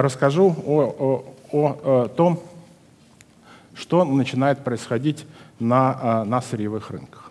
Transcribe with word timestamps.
расскажу 0.00 0.54
о, 0.66 1.24
о, 1.52 1.78
о 1.84 2.08
том, 2.08 2.40
что 3.74 4.04
начинает 4.04 4.64
происходить 4.64 5.26
на, 5.58 6.24
на 6.24 6.40
сырьевых 6.40 6.90
рынках. 6.90 7.30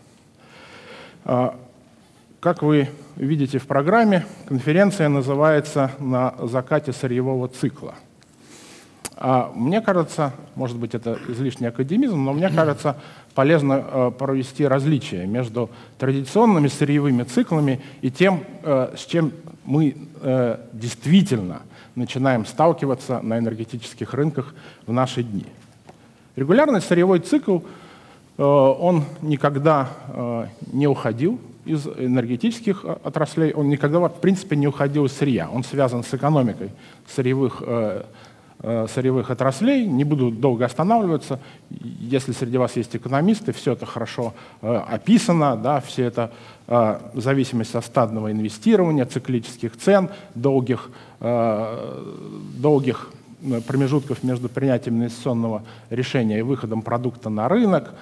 Как 2.42 2.64
вы 2.64 2.90
видите 3.16 3.60
в 3.60 3.68
программе, 3.68 4.26
конференция 4.48 5.10
называется 5.10 5.92
«На 6.00 6.34
закате 6.40 6.92
сырьевого 6.92 7.48
цикла». 7.48 7.94
А 9.16 9.52
мне 9.54 9.82
кажется, 9.82 10.34
может 10.56 10.78
быть, 10.78 10.96
это 10.96 11.20
излишний 11.28 11.68
академизм, 11.68 12.24
но 12.24 12.34
мне 12.34 12.50
кажется, 12.56 12.98
полезно 13.36 13.86
э, 13.86 14.12
провести 14.18 14.66
различие 14.66 15.28
между 15.28 15.70
традиционными 16.00 16.68
сырьевыми 16.68 17.22
циклами 17.22 17.80
и 18.02 18.10
тем, 18.10 18.44
э, 18.64 18.96
с 18.98 19.06
чем 19.06 19.32
мы 19.64 19.96
э, 20.22 20.58
действительно 20.74 21.62
начинаем 21.96 22.46
сталкиваться 22.46 23.22
на 23.22 23.38
энергетических 23.38 24.14
рынках 24.14 24.54
в 24.86 24.94
наши 24.94 25.24
дни. 25.24 25.46
Регулярный 26.36 26.82
сырьевой 26.82 27.20
цикл, 27.20 27.60
он 28.38 29.04
никогда 29.22 29.90
не 30.72 30.88
уходил 30.88 31.40
из 31.66 31.88
энергетических 31.88 32.82
э, 32.84 32.98
отраслей, 33.04 33.54
он 33.54 33.70
никогда, 33.70 34.00
в 34.00 34.20
принципе, 34.20 34.56
не 34.56 34.68
уходил 34.68 35.06
из 35.06 35.14
сырья. 35.14 35.50
Он 35.50 35.64
связан 35.64 36.04
с 36.04 36.14
экономикой 36.14 36.72
сырьевых, 37.08 37.62
э, 37.66 37.66
э, 37.66 38.04
сырьевых 38.62 39.32
отраслей. 39.32 39.86
Не 39.86 40.04
буду 40.04 40.32
долго 40.32 40.66
останавливаться. 40.66 41.40
Если 41.70 42.32
среди 42.32 42.58
вас 42.58 42.76
есть 42.76 42.96
экономисты, 42.96 43.54
все 43.54 43.74
это 43.74 43.86
хорошо 43.86 44.34
описано, 44.62 45.56
да, 45.56 45.82
все 45.82 46.04
это 46.04 46.32
зависимость 47.14 47.76
от 47.76 47.86
стадного 47.86 48.32
инвестирования, 48.32 49.06
циклических 49.06 49.78
цен, 49.78 50.10
долгих, 50.36 50.92
долгих 51.20 53.10
промежутков 53.68 54.24
между 54.24 54.50
принятием 54.50 54.98
инвестиционного 54.98 55.64
решения 55.90 56.40
и 56.40 56.42
выходом 56.42 56.82
продукта 56.82 57.30
на 57.30 57.50
рынок, 57.50 57.94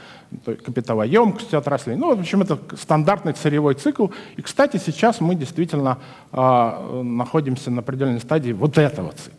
капиталоемкость 0.45 1.53
отраслей. 1.53 1.95
Ну, 1.95 2.15
в 2.15 2.19
общем, 2.19 2.41
это 2.41 2.59
стандартный 2.77 3.35
сырьевой 3.35 3.75
цикл. 3.75 4.07
И, 4.35 4.41
кстати, 4.41 4.77
сейчас 4.77 5.21
мы 5.21 5.35
действительно 5.35 5.97
э, 6.31 7.01
находимся 7.03 7.71
на 7.71 7.79
определенной 7.79 8.19
стадии 8.19 8.51
вот 8.51 8.77
этого 8.77 9.11
цикла. 9.13 9.38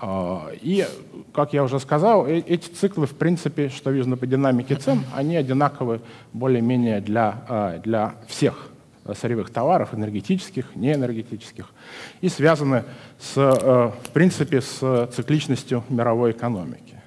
Э, 0.00 0.54
и, 0.60 0.86
как 1.32 1.52
я 1.52 1.62
уже 1.62 1.80
сказал, 1.80 2.26
э 2.26 2.38
эти 2.38 2.68
циклы, 2.68 3.06
в 3.06 3.14
принципе, 3.14 3.68
что 3.68 3.90
видно 3.90 4.16
по 4.16 4.26
динамике 4.26 4.76
цен, 4.76 5.00
они 5.14 5.36
одинаковы 5.36 6.00
более-менее 6.32 7.00
для, 7.00 7.44
э, 7.48 7.80
для 7.82 8.14
всех 8.28 8.70
сырьевых 9.14 9.50
товаров, 9.50 9.94
энергетических, 9.94 10.74
неэнергетических, 10.74 11.72
и 12.20 12.28
связаны, 12.28 12.84
с, 13.18 13.36
э, 13.36 13.90
в 14.02 14.10
принципе, 14.10 14.60
с 14.60 15.08
цикличностью 15.12 15.84
мировой 15.88 16.32
экономики. 16.32 17.00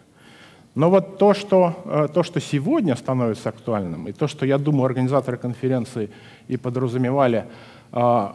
Но 0.76 0.90
вот 0.90 1.17
то 1.17 1.34
что, 1.34 1.73
э, 1.86 2.08
то, 2.14 2.23
что 2.23 2.40
сегодня 2.40 2.95
становится 2.95 3.50
актуальным, 3.50 4.08
и 4.08 4.14
то, 4.14 4.28
что, 4.28 4.45
я 4.45 4.58
думаю, 4.58 4.86
организаторы 4.86 5.38
конференции 5.38 6.10
и 6.48 6.58
подразумевали, 6.58 7.45
э, 7.92 8.28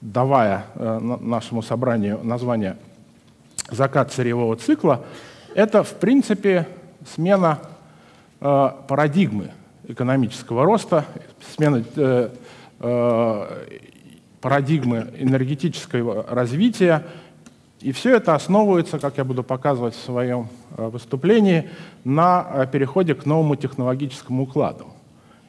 давая 0.00 0.64
нашему 0.74 1.62
собранию 1.62 2.20
название 2.24 2.76
«Закат 3.70 4.12
сырьевого 4.12 4.56
цикла», 4.56 5.04
это, 5.54 5.82
в 5.82 5.94
принципе, 5.94 6.66
смена 7.14 7.60
парадигмы 8.40 9.52
экономического 9.86 10.64
роста, 10.64 11.06
смена 11.54 11.84
Э, 12.86 13.48
парадигмы 14.40 15.08
энергетического 15.18 16.26
развития. 16.28 17.06
И 17.80 17.92
все 17.92 18.16
это 18.16 18.34
основывается, 18.34 18.98
как 18.98 19.16
я 19.16 19.24
буду 19.24 19.42
показывать 19.42 19.94
в 19.94 20.04
своем 20.04 20.48
э, 20.76 20.86
выступлении, 20.88 21.70
на 22.04 22.46
э, 22.46 22.66
переходе 22.70 23.14
к 23.14 23.24
новому 23.24 23.56
технологическому 23.56 24.42
укладу 24.42 24.88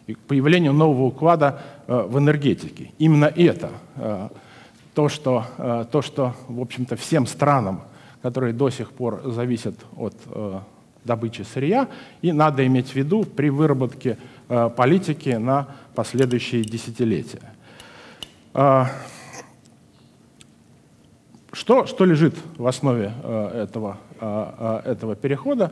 и 0.07 0.13
к 0.13 0.19
появлению 0.19 0.71
нового 0.71 1.07
уклада 1.07 1.61
в 1.87 2.19
энергетике. 2.19 2.91
Именно 2.99 3.25
это 3.25 3.71
то, 4.93 5.09
что, 5.09 5.45
то, 5.91 6.01
что 6.03 6.35
в 6.47 6.61
общем-то, 6.61 6.95
всем 6.95 7.25
странам, 7.25 7.81
которые 8.25 8.53
до 8.53 8.71
сих 8.71 8.89
пор 8.89 9.21
зависят 9.25 9.75
от 9.95 10.15
добычи 11.03 11.43
сырья, 11.43 11.87
и 12.23 12.31
надо 12.31 12.65
иметь 12.65 12.87
в 12.89 12.95
виду 12.95 13.23
при 13.23 13.51
выработке 13.51 14.17
политики 14.47 15.29
на 15.29 15.67
последующие 15.93 16.63
десятилетия. 16.63 17.53
А, 18.55 18.87
что, 21.51 21.85
что 21.85 22.03
лежит 22.05 22.33
в 22.57 22.65
основе 22.65 23.11
э, 23.21 23.63
этого, 23.63 23.99
этого 24.85 25.15
перехода? 25.15 25.71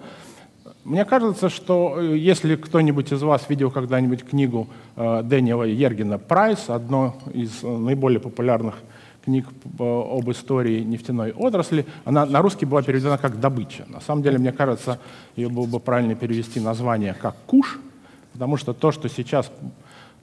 Мне 0.84 1.06
кажется, 1.06 1.50
что 1.50 1.98
э, 1.98 2.18
если 2.18 2.56
кто-нибудь 2.56 3.14
из 3.14 3.24
вас 3.24 3.50
видел 3.50 3.72
когда-нибудь 3.72 4.26
книгу 4.26 4.68
э, 4.96 5.22
Дэниела 5.24 5.64
Ергена 5.64 6.18
«Прайс», 6.18 6.70
одно 6.70 7.16
из 7.34 7.64
наиболее 7.64 8.20
популярных 8.20 8.76
книг 9.24 9.48
об 9.80 10.30
истории 10.32 10.82
нефтяной 10.82 11.32
отрасли, 11.32 11.86
она 12.06 12.26
на 12.26 12.42
русский 12.42 12.66
была 12.66 12.82
переведена 12.82 13.18
как 13.18 13.40
«добыча». 13.40 13.86
На 13.88 14.02
самом 14.02 14.24
деле, 14.24 14.38
мне 14.38 14.52
кажется, 14.52 15.00
ее 15.36 15.50
было 15.50 15.66
бы 15.66 15.80
правильно 15.80 16.16
перевести 16.16 16.60
название 16.60 17.14
как 17.14 17.36
«куш», 17.46 17.80
потому 18.34 18.58
что 18.58 18.74
то, 18.74 18.92
что 18.92 19.10
сейчас 19.10 19.52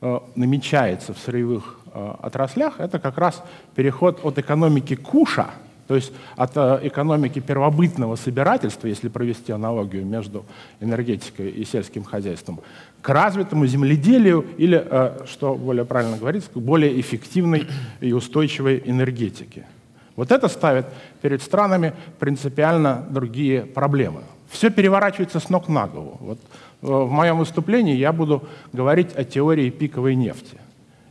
Э, 0.03 0.21
намечается 0.35 1.13
в 1.13 1.19
сырьевых 1.19 1.79
э, 1.93 2.15
отраслях, 2.23 2.81
это 2.81 2.99
как 2.99 3.19
раз 3.19 3.43
переход 3.75 4.25
от 4.25 4.39
экономики 4.39 4.97
куша, 4.97 5.51
то 5.91 5.97
есть 5.97 6.13
от 6.37 6.53
э, 6.55 6.79
экономики 6.85 7.41
первобытного 7.41 8.15
собирательства, 8.15 8.87
если 8.87 9.09
провести 9.09 9.51
аналогию 9.51 10.07
между 10.07 10.45
энергетикой 10.79 11.51
и 11.51 11.65
сельским 11.65 12.05
хозяйством, 12.05 12.61
к 13.03 13.09
развитому 13.09 13.67
земледелию 13.67 14.47
или, 14.57 14.87
что 15.27 15.57
более 15.57 15.85
правильно 15.85 16.17
говорится, 16.17 16.49
к 16.49 16.59
более 16.59 17.01
эффективной 17.01 17.67
и 18.01 18.13
устойчивой 18.13 18.81
энергетике. 18.87 19.67
Вот 20.15 20.31
это 20.31 20.47
ставит 20.47 20.87
перед 21.23 21.43
странами 21.43 21.93
принципиально 22.21 23.05
другие 23.11 23.63
проблемы. 23.63 24.21
Все 24.49 24.71
переворачивается 24.71 25.41
с 25.41 25.49
ног 25.49 25.67
на 25.67 25.89
голову. 25.89 26.19
Вот 26.21 26.39
в 26.83 27.11
моем 27.11 27.39
выступлении 27.39 27.97
я 27.97 28.13
буду 28.13 28.45
говорить 28.73 29.09
о 29.17 29.25
теории 29.25 29.71
пиковой 29.71 30.15
нефти. 30.15 30.57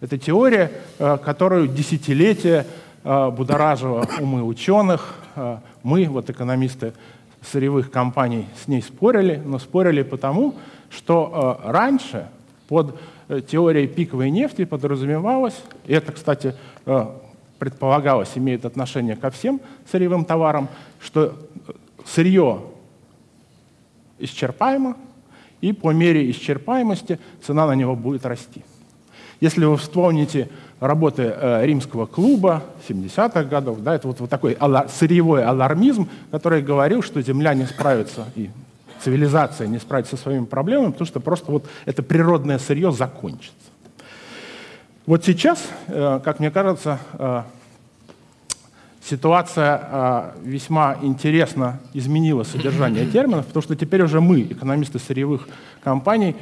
Это 0.01 0.17
теория, 0.17 0.71
э, 0.97 1.17
которую 1.23 1.67
десятилетия 1.67 2.65
э, 2.65 2.65
будоражила 3.03 4.07
умы 4.19 4.43
ученых. 4.43 5.15
Э, 5.35 5.57
мы, 5.83 6.05
вот 6.05 6.29
экономисты 6.29 6.93
сырьевых 7.41 7.91
компаний, 7.91 8.47
с 8.63 8.67
ней 8.67 8.81
спорили, 8.81 9.41
но 9.45 9.59
спорили 9.59 10.03
потому, 10.03 10.55
что 10.89 11.61
раньше 11.63 12.27
под 12.67 12.99
теорией 13.47 13.87
пиковой 13.87 14.29
нефти 14.29 14.65
подразумевалось, 14.65 15.61
и 15.85 15.93
это, 15.93 16.11
кстати, 16.11 16.55
предполагалось, 17.59 18.31
имеет 18.35 18.65
отношение 18.65 19.15
ко 19.15 19.29
всем 19.29 19.61
сырьевым 19.89 20.25
товарам, 20.25 20.67
что 20.99 21.37
сырье 22.05 22.61
исчерпаемо, 24.17 24.97
и 25.61 25.73
по 25.73 25.91
мере 25.91 26.29
исчерпаемости 26.31 27.19
цена 27.41 27.67
на 27.67 27.75
него 27.75 27.95
будет 27.95 28.25
расти. 28.25 28.63
Если 29.41 29.65
вы 29.65 29.77
вспомните 29.77 30.49
работы 30.79 31.33
э, 31.35 31.65
римского 31.65 32.05
клуба 32.05 32.63
70-х 32.87 33.43
годов, 33.43 33.81
да, 33.81 33.95
это 33.95 34.07
вот, 34.07 34.19
вот 34.19 34.29
такой 34.29 34.53
алар, 34.53 34.87
сырьевой 34.89 35.43
алармизм, 35.43 36.09
который 36.31 36.61
говорил, 36.61 37.01
что 37.01 37.21
Земля 37.21 37.53
не 37.53 37.65
справится 37.65 38.25
и 38.35 38.49
цивилизация 39.01 39.67
не 39.67 39.79
справится 39.79 40.17
со 40.17 40.23
своими 40.23 40.45
проблемами, 40.45 40.91
потому 40.91 41.07
что 41.07 41.19
просто 41.19 41.51
вот 41.51 41.65
это 41.85 42.03
природное 42.03 42.59
сырье 42.59 42.91
закончится. 42.91 43.55
Вот 45.05 45.25
сейчас, 45.25 45.67
э, 45.87 46.19
как 46.23 46.39
мне 46.39 46.51
кажется, 46.51 46.99
э, 47.13 47.43
ситуация 49.03 50.33
весьма 50.43 50.97
интересно 51.01 51.79
изменила 51.93 52.43
содержание 52.43 53.05
терминов, 53.11 53.47
потому 53.47 53.63
что 53.63 53.75
теперь 53.75 54.03
уже 54.03 54.21
мы, 54.21 54.41
экономисты 54.43 54.99
сырьевых 54.99 55.47
компаний, 55.83 56.35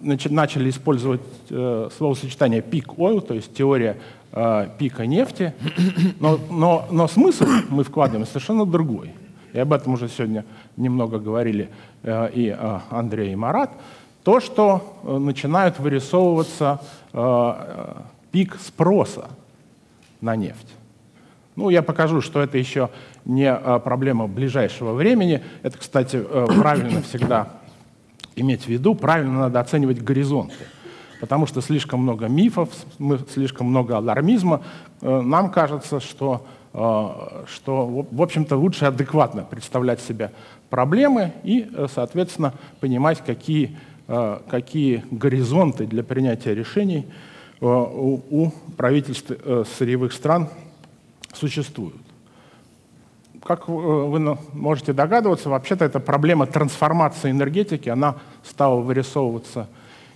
начали 0.00 0.70
использовать 0.70 1.22
э, 1.50 1.88
словосочетание 1.96 2.60
peak 2.60 2.96
oil, 2.96 3.20
то 3.20 3.34
есть 3.34 3.54
теория 3.54 3.96
э, 4.32 4.68
пика 4.78 5.06
нефти, 5.06 5.54
но, 6.20 6.38
но, 6.50 6.86
но 6.90 7.08
смысл 7.08 7.46
мы 7.68 7.84
вкладываем 7.84 8.26
совершенно 8.26 8.66
другой. 8.66 9.12
И 9.52 9.58
об 9.58 9.72
этом 9.72 9.94
уже 9.94 10.08
сегодня 10.08 10.44
немного 10.76 11.18
говорили 11.18 11.70
э, 12.02 12.30
и 12.32 12.48
э, 12.48 12.78
Андрей, 12.90 13.32
и 13.32 13.36
Марат. 13.36 13.70
То, 14.22 14.40
что 14.40 14.98
э, 15.04 15.16
начинают 15.16 15.78
вырисовываться 15.78 16.80
э, 17.12 17.18
э 17.18 17.94
пик 18.32 18.58
спроса 18.60 19.30
на 20.20 20.36
нефть. 20.36 20.68
Ну, 21.56 21.70
я 21.70 21.82
покажу, 21.82 22.20
что 22.20 22.42
это 22.42 22.58
еще 22.58 22.90
не 23.24 23.50
а, 23.50 23.78
проблема 23.78 24.26
ближайшего 24.26 24.92
времени. 24.92 25.42
Это, 25.62 25.78
кстати, 25.78 26.22
э, 26.22 26.46
правильно 26.60 27.00
всегда 27.00 27.48
иметь 28.36 28.64
в 28.64 28.68
виду, 28.68 28.94
правильно 28.94 29.40
надо 29.40 29.60
оценивать 29.60 30.02
горизонты. 30.02 30.54
потому 31.20 31.46
что 31.46 31.62
слишком 31.62 32.00
много 32.00 32.28
мифов, 32.28 32.68
слишком 33.32 33.68
много 33.68 33.96
алармизма. 33.96 34.62
Э, 35.00 35.22
нам 35.22 35.50
кажется, 35.50 35.98
что, 35.98 36.46
э, 36.74 37.44
что 37.48 38.06
в 38.10 38.22
общем-то, 38.22 38.56
лучше 38.56 38.84
адекватно 38.84 39.42
представлять 39.42 40.00
себе 40.00 40.30
проблемы 40.68 41.32
и, 41.42 41.68
э, 41.72 41.86
соответственно, 41.92 42.52
понимать, 42.80 43.22
какие, 43.24 43.76
какие 44.06 45.04
горизонты 45.10 45.84
для 45.84 46.04
принятия 46.04 46.54
решений 46.54 47.06
у, 47.60 48.20
у 48.30 48.52
правительств 48.76 49.32
сырьевых 49.78 50.12
стран 50.12 50.48
существуют. 51.32 52.05
Как 53.44 53.68
вы 53.68 54.38
можете 54.52 54.92
догадываться, 54.92 55.50
вообще-то 55.50 55.84
эта 55.84 56.00
проблема 56.00 56.46
трансформации 56.46 57.30
энергетики, 57.30 57.88
она 57.88 58.16
стала 58.42 58.80
вырисовываться 58.80 59.68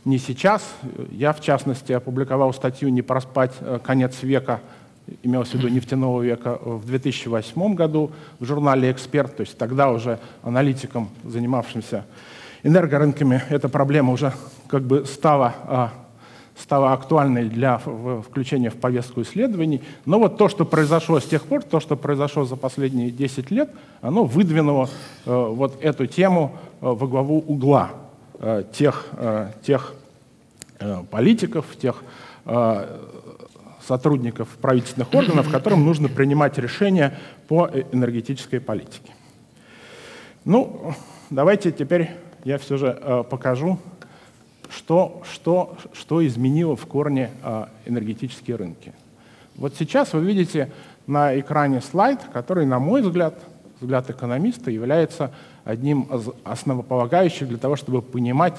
не 0.05 0.19
сейчас. 0.19 0.62
Я, 1.11 1.32
в 1.32 1.40
частности, 1.40 1.93
опубликовал 1.93 2.52
статью 2.52 2.88
«Не 2.88 3.02
проспать 3.02 3.52
э, 3.61 3.78
конец 3.82 4.22
века», 4.22 4.61
имелось 5.22 5.50
в 5.50 5.55
виду 5.55 5.69
нефтяного 5.69 6.22
века, 6.22 6.58
в 6.62 6.87
2008 6.87 7.75
году 7.75 8.11
в 8.38 8.44
журнале 8.44 8.90
«Эксперт». 8.90 9.37
То 9.37 9.43
есть 9.43 9.58
тогда 9.58 9.90
уже 9.90 10.19
аналитикам, 10.43 11.11
занимавшимся 11.25 12.06
энергорынками, 12.62 13.43
эта 13.49 13.69
проблема 13.69 14.12
уже 14.12 14.32
как 14.69 14.82
бы 14.82 15.05
стала, 15.05 15.55
а, 15.64 15.93
стала 16.56 16.93
актуальной 16.93 17.49
для 17.49 17.79
включения 17.79 18.70
в 18.70 18.76
повестку 18.76 19.23
исследований. 19.23 19.82
Но 20.05 20.19
вот 20.19 20.37
то, 20.37 20.49
что 20.49 20.64
произошло 20.64 21.20
с 21.20 21.25
тех 21.25 21.44
пор, 21.44 21.62
то, 21.62 21.81
что 21.81 21.97
произошло 21.97 22.44
за 22.44 22.56
последние 22.56 23.11
10 23.11 23.50
лет, 23.50 23.70
оно 24.02 24.25
выдвинуло 24.25 24.88
э, 25.25 25.31
вот 25.32 25.82
эту 25.82 26.06
тему 26.06 26.56
э, 26.81 26.87
во 26.87 27.06
главу 27.06 27.38
угла 27.38 27.91
Э, 28.43 28.64
тех, 28.73 29.06
тех 29.62 29.94
политиков, 31.11 31.67
тех 31.76 32.02
сотрудников 33.87 34.49
правительственных 34.62 35.12
органов, 35.12 35.50
которым 35.53 35.85
нужно 35.85 36.08
принимать 36.08 36.56
решения 36.56 37.19
по 37.49 37.69
энергетической 37.93 38.58
политике. 38.58 39.12
Ну, 40.46 40.94
давайте 41.29 41.70
теперь 41.70 42.12
я 42.44 42.56
все 42.56 42.79
же 42.79 43.26
покажу, 43.29 43.79
что, 44.81 45.23
что, 45.31 45.77
что 45.93 46.27
изменило 46.27 46.75
в 46.75 46.87
корне 46.87 47.31
энергетические 47.85 48.56
рынки. 48.56 48.94
Вот 49.56 49.75
сейчас 49.79 50.15
вы 50.15 50.25
видите 50.25 50.71
на 51.06 51.38
экране 51.38 51.82
слайд, 51.82 52.21
который, 52.32 52.65
на 52.65 52.79
мой 52.79 53.03
взгляд, 53.03 53.35
взгляд 53.79 54.09
экономиста, 54.09 54.71
является 54.71 55.32
одним 55.65 56.03
из 56.05 56.31
основополагающих 56.44 57.47
для 57.47 57.59
того, 57.59 57.77
чтобы 57.77 58.00
понимать, 58.00 58.55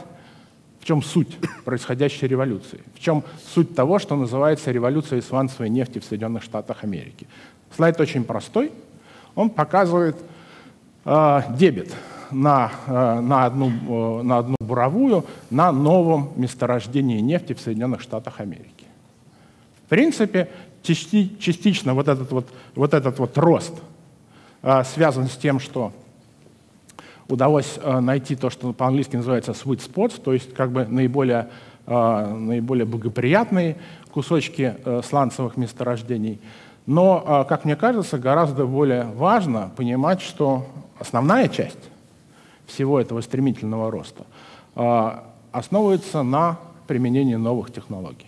в 0.80 0.86
чем 0.86 1.02
суть 1.02 1.40
происходящей 1.66 2.28
революции, 2.28 2.82
в 2.94 3.00
чем 3.00 3.24
суть 3.56 3.74
того, 3.74 3.98
что 3.98 4.16
называется 4.16 4.72
революцией 4.72 5.22
сланцевой 5.22 5.70
нефти 5.70 5.98
в 5.98 6.04
Соединенных 6.04 6.44
Штатах 6.44 6.84
Америки. 6.84 7.28
Слайд 7.76 8.00
очень 8.00 8.26
простой. 8.26 8.72
Он 9.34 9.50
показывает 9.50 10.18
э, 11.04 11.42
дебет 11.58 11.92
на, 12.32 12.72
э, 12.88 13.20
на, 13.20 13.46
одну, 13.46 13.70
э, 13.70 14.24
на 14.24 14.38
одну 14.40 14.56
буровую 14.60 15.26
на 15.50 15.72
новом 15.72 16.30
месторождении 16.36 17.20
нефти 17.20 17.54
в 17.54 17.60
Соединенных 17.60 18.02
Штатах 18.02 18.40
Америки. 18.40 18.86
В 19.86 19.90
принципе, 19.90 20.50
части, 20.84 21.36
частично 21.40 21.94
вот 21.94 22.08
этот 22.08 22.32
вот, 22.32 22.48
вот, 22.76 22.94
этот 22.94 23.20
вот 23.20 23.38
рост 23.38 23.74
э, 24.64 24.84
связан 24.84 25.28
с 25.28 25.36
тем, 25.38 25.60
что 25.60 25.92
удалось 27.28 27.80
найти 28.02 28.36
то, 28.36 28.50
что 28.50 28.74
по-английски 28.74 29.16
называется 29.16 29.52
sweet 29.52 29.80
spots, 29.80 30.22
то 30.22 30.34
есть 30.34 30.54
как 30.54 30.72
бы 30.72 30.86
наиболее, 30.86 31.48
наиболее 31.88 32.84
благоприятные 32.84 33.78
кусочки 34.12 34.76
сланцевых 35.08 35.56
месторождений. 35.56 36.42
Но, 36.86 37.46
как 37.48 37.64
мне 37.64 37.78
кажется, 37.78 38.18
гораздо 38.18 38.66
более 38.66 39.06
важно 39.06 39.72
понимать, 39.78 40.20
что 40.20 40.66
основная 41.00 41.48
часть 41.48 41.91
всего 42.68 43.00
этого 43.00 43.22
стремительного 43.22 43.92
роста 43.92 44.26
основывается 45.52 46.24
на 46.24 46.58
применении 46.88 47.36
новых 47.36 47.74
технологий. 47.74 48.28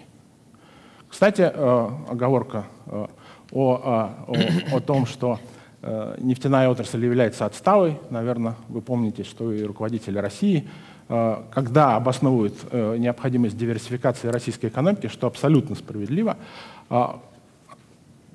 Кстати, 1.07 1.41
оговорка 1.41 2.65
о, 2.85 3.07
о, 3.51 4.75
о 4.75 4.80
том, 4.81 5.06
что 5.06 5.39
Э, 5.85 6.15
нефтяная 6.18 6.69
отрасль 6.69 7.03
является 7.03 7.45
отсталой. 7.45 8.00
Наверное, 8.09 8.56
вы 8.69 8.81
помните, 8.81 9.25
что 9.25 9.51
и 9.51 9.63
руководители 9.63 10.18
России, 10.18 10.69
э, 11.09 11.38
когда 11.51 11.97
обосновывают 11.97 12.56
э, 12.71 12.95
необходимость 12.97 13.57
диверсификации 13.57 14.30
российской 14.30 14.68
экономики, 14.68 15.07
что 15.07 15.27
абсолютно 15.27 15.75
справедливо, 15.75 16.38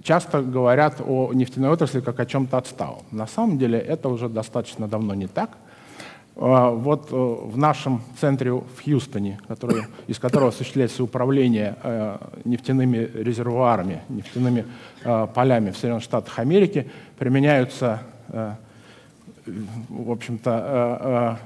часто 0.03 0.43
говорят 0.43 1.01
о 1.07 1.33
нефтяной 1.33 1.71
отрасли 1.71 2.01
как 2.01 2.21
о 2.21 2.27
чем-то 2.27 2.59
отсталом. 2.59 3.03
На 3.11 3.27
самом 3.27 3.59
деле 3.59 3.79
это 3.79 4.09
уже 4.09 4.29
достаточно 4.29 4.87
давно 4.87 5.15
не 5.15 5.27
так– 5.27 5.51
а, 5.61 5.68
вот 6.39 7.09
э, 7.11 7.17
в 7.17 7.59
нашем 7.59 8.01
центре 8.21 8.53
в 8.53 8.65
Хьюстоне, 8.85 9.41
который, 9.49 9.83
из 10.07 10.21
которого 10.21 10.51
осуществляется 10.51 11.03
управление 11.03 11.77
э, 11.83 12.17
нефтяными 12.45 13.11
резервуарами, 13.13 14.03
нефтяными 14.09 14.65
э, 15.03 15.27
полями 15.35 15.71
в 15.71 15.77
Соединенных 15.77 16.05
Штатах 16.05 16.39
Америки, 16.39 16.89
применяются, 17.19 18.03
в 19.89 20.11
общем-то, 20.11 21.39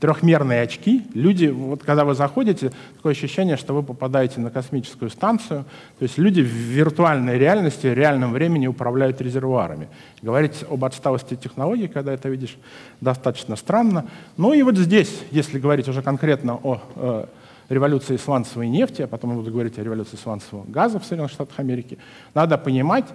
трехмерные 0.00 0.62
очки. 0.62 1.04
Люди, 1.14 1.46
вот 1.46 1.82
когда 1.82 2.04
вы 2.04 2.14
заходите, 2.14 2.70
такое 2.96 3.12
ощущение, 3.12 3.56
что 3.56 3.74
вы 3.74 3.82
попадаете 3.82 4.40
на 4.40 4.50
космическую 4.50 5.10
станцию. 5.10 5.64
То 5.98 6.02
есть 6.02 6.18
люди 6.18 6.40
в 6.40 6.46
виртуальной 6.46 7.36
реальности, 7.36 7.88
в 7.88 7.94
реальном 7.94 8.32
времени 8.32 8.66
управляют 8.66 9.20
резервуарами. 9.20 9.88
Говорить 10.22 10.64
об 10.70 10.84
отсталости 10.84 11.34
технологий, 11.34 11.88
когда 11.88 12.12
это 12.12 12.28
видишь, 12.28 12.56
достаточно 13.00 13.56
странно. 13.56 14.06
Ну 14.36 14.52
и 14.52 14.62
вот 14.62 14.76
здесь, 14.76 15.22
если 15.30 15.58
говорить 15.58 15.88
уже 15.88 16.02
конкретно 16.02 16.54
о 16.62 16.80
э, 16.94 17.24
революции 17.68 18.16
сланцевой 18.16 18.68
нефти, 18.68 19.02
а 19.02 19.08
потом 19.08 19.30
я 19.30 19.36
буду 19.36 19.50
говорить 19.50 19.78
о 19.78 19.82
революции 19.82 20.16
сланцевого 20.16 20.64
газа 20.68 21.00
в 21.00 21.04
Соединенных 21.04 21.32
Штатах 21.32 21.58
Америки, 21.58 21.98
надо 22.34 22.56
понимать, 22.56 23.06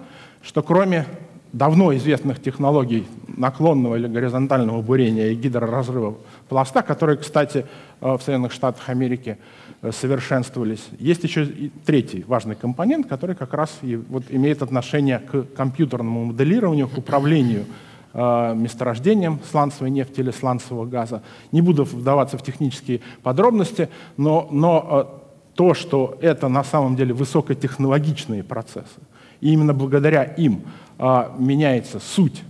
что 0.42 0.62
кроме 0.62 1.06
давно 1.54 1.94
известных 1.94 2.42
технологий 2.42 3.06
наклонного 3.28 3.94
или 3.94 4.08
горизонтального 4.08 4.82
бурения 4.82 5.28
и 5.28 5.34
гидроразрыва 5.36 6.16
пласта, 6.48 6.82
которые, 6.82 7.16
кстати, 7.16 7.64
э, 8.00 8.16
в 8.16 8.20
Соединенных 8.22 8.52
Штатах 8.52 8.88
Америки 8.88 9.38
э, 9.80 9.92
совершенствовались. 9.92 10.84
Есть 10.98 11.22
еще 11.22 11.44
и 11.44 11.70
третий 11.86 12.24
важный 12.26 12.56
компонент, 12.56 13.06
который 13.06 13.36
как 13.36 13.54
раз 13.54 13.78
и 13.82 13.94
вот 13.96 14.24
имеет 14.30 14.62
отношение 14.62 15.20
к 15.20 15.44
компьютерному 15.56 16.24
моделированию, 16.26 16.88
к 16.88 16.98
управлению 16.98 17.66
э, 18.12 18.54
месторождением 18.56 19.38
сланцевой 19.48 19.90
нефти 19.90 20.20
или 20.20 20.32
сланцевого 20.32 20.86
газа. 20.86 21.22
Не 21.52 21.62
буду 21.62 21.84
вдаваться 21.84 22.36
в 22.36 22.42
технические 22.42 23.00
подробности, 23.22 23.88
но, 24.16 24.48
но 24.50 25.23
то, 25.54 25.74
что 25.74 26.18
это 26.20 26.48
на 26.48 26.64
самом 26.64 26.96
деле 26.96 27.14
высокотехнологичные 27.14 28.42
процессы, 28.42 29.00
и 29.40 29.52
именно 29.52 29.74
благодаря 29.74 30.24
им 30.24 30.62
а, 30.98 31.34
меняется 31.38 32.00
суть 32.00 32.42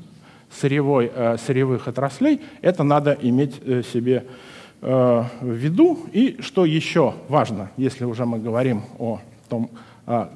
сырьевой, 0.51 1.11
а, 1.15 1.37
сырьевых 1.39 1.89
отраслей, 1.89 2.41
это 2.63 2.83
надо 2.83 3.17
иметь 3.21 3.61
э, 3.65 3.83
себе 3.83 4.25
э, 4.81 5.25
в 5.41 5.51
виду. 5.51 6.07
И 6.13 6.41
что 6.41 6.65
еще 6.65 7.15
важно, 7.29 7.71
если 7.77 8.05
уже 8.05 8.25
мы 8.25 8.39
говорим 8.39 8.83
о 8.99 9.21
том, 9.49 9.71
а, 10.07 10.31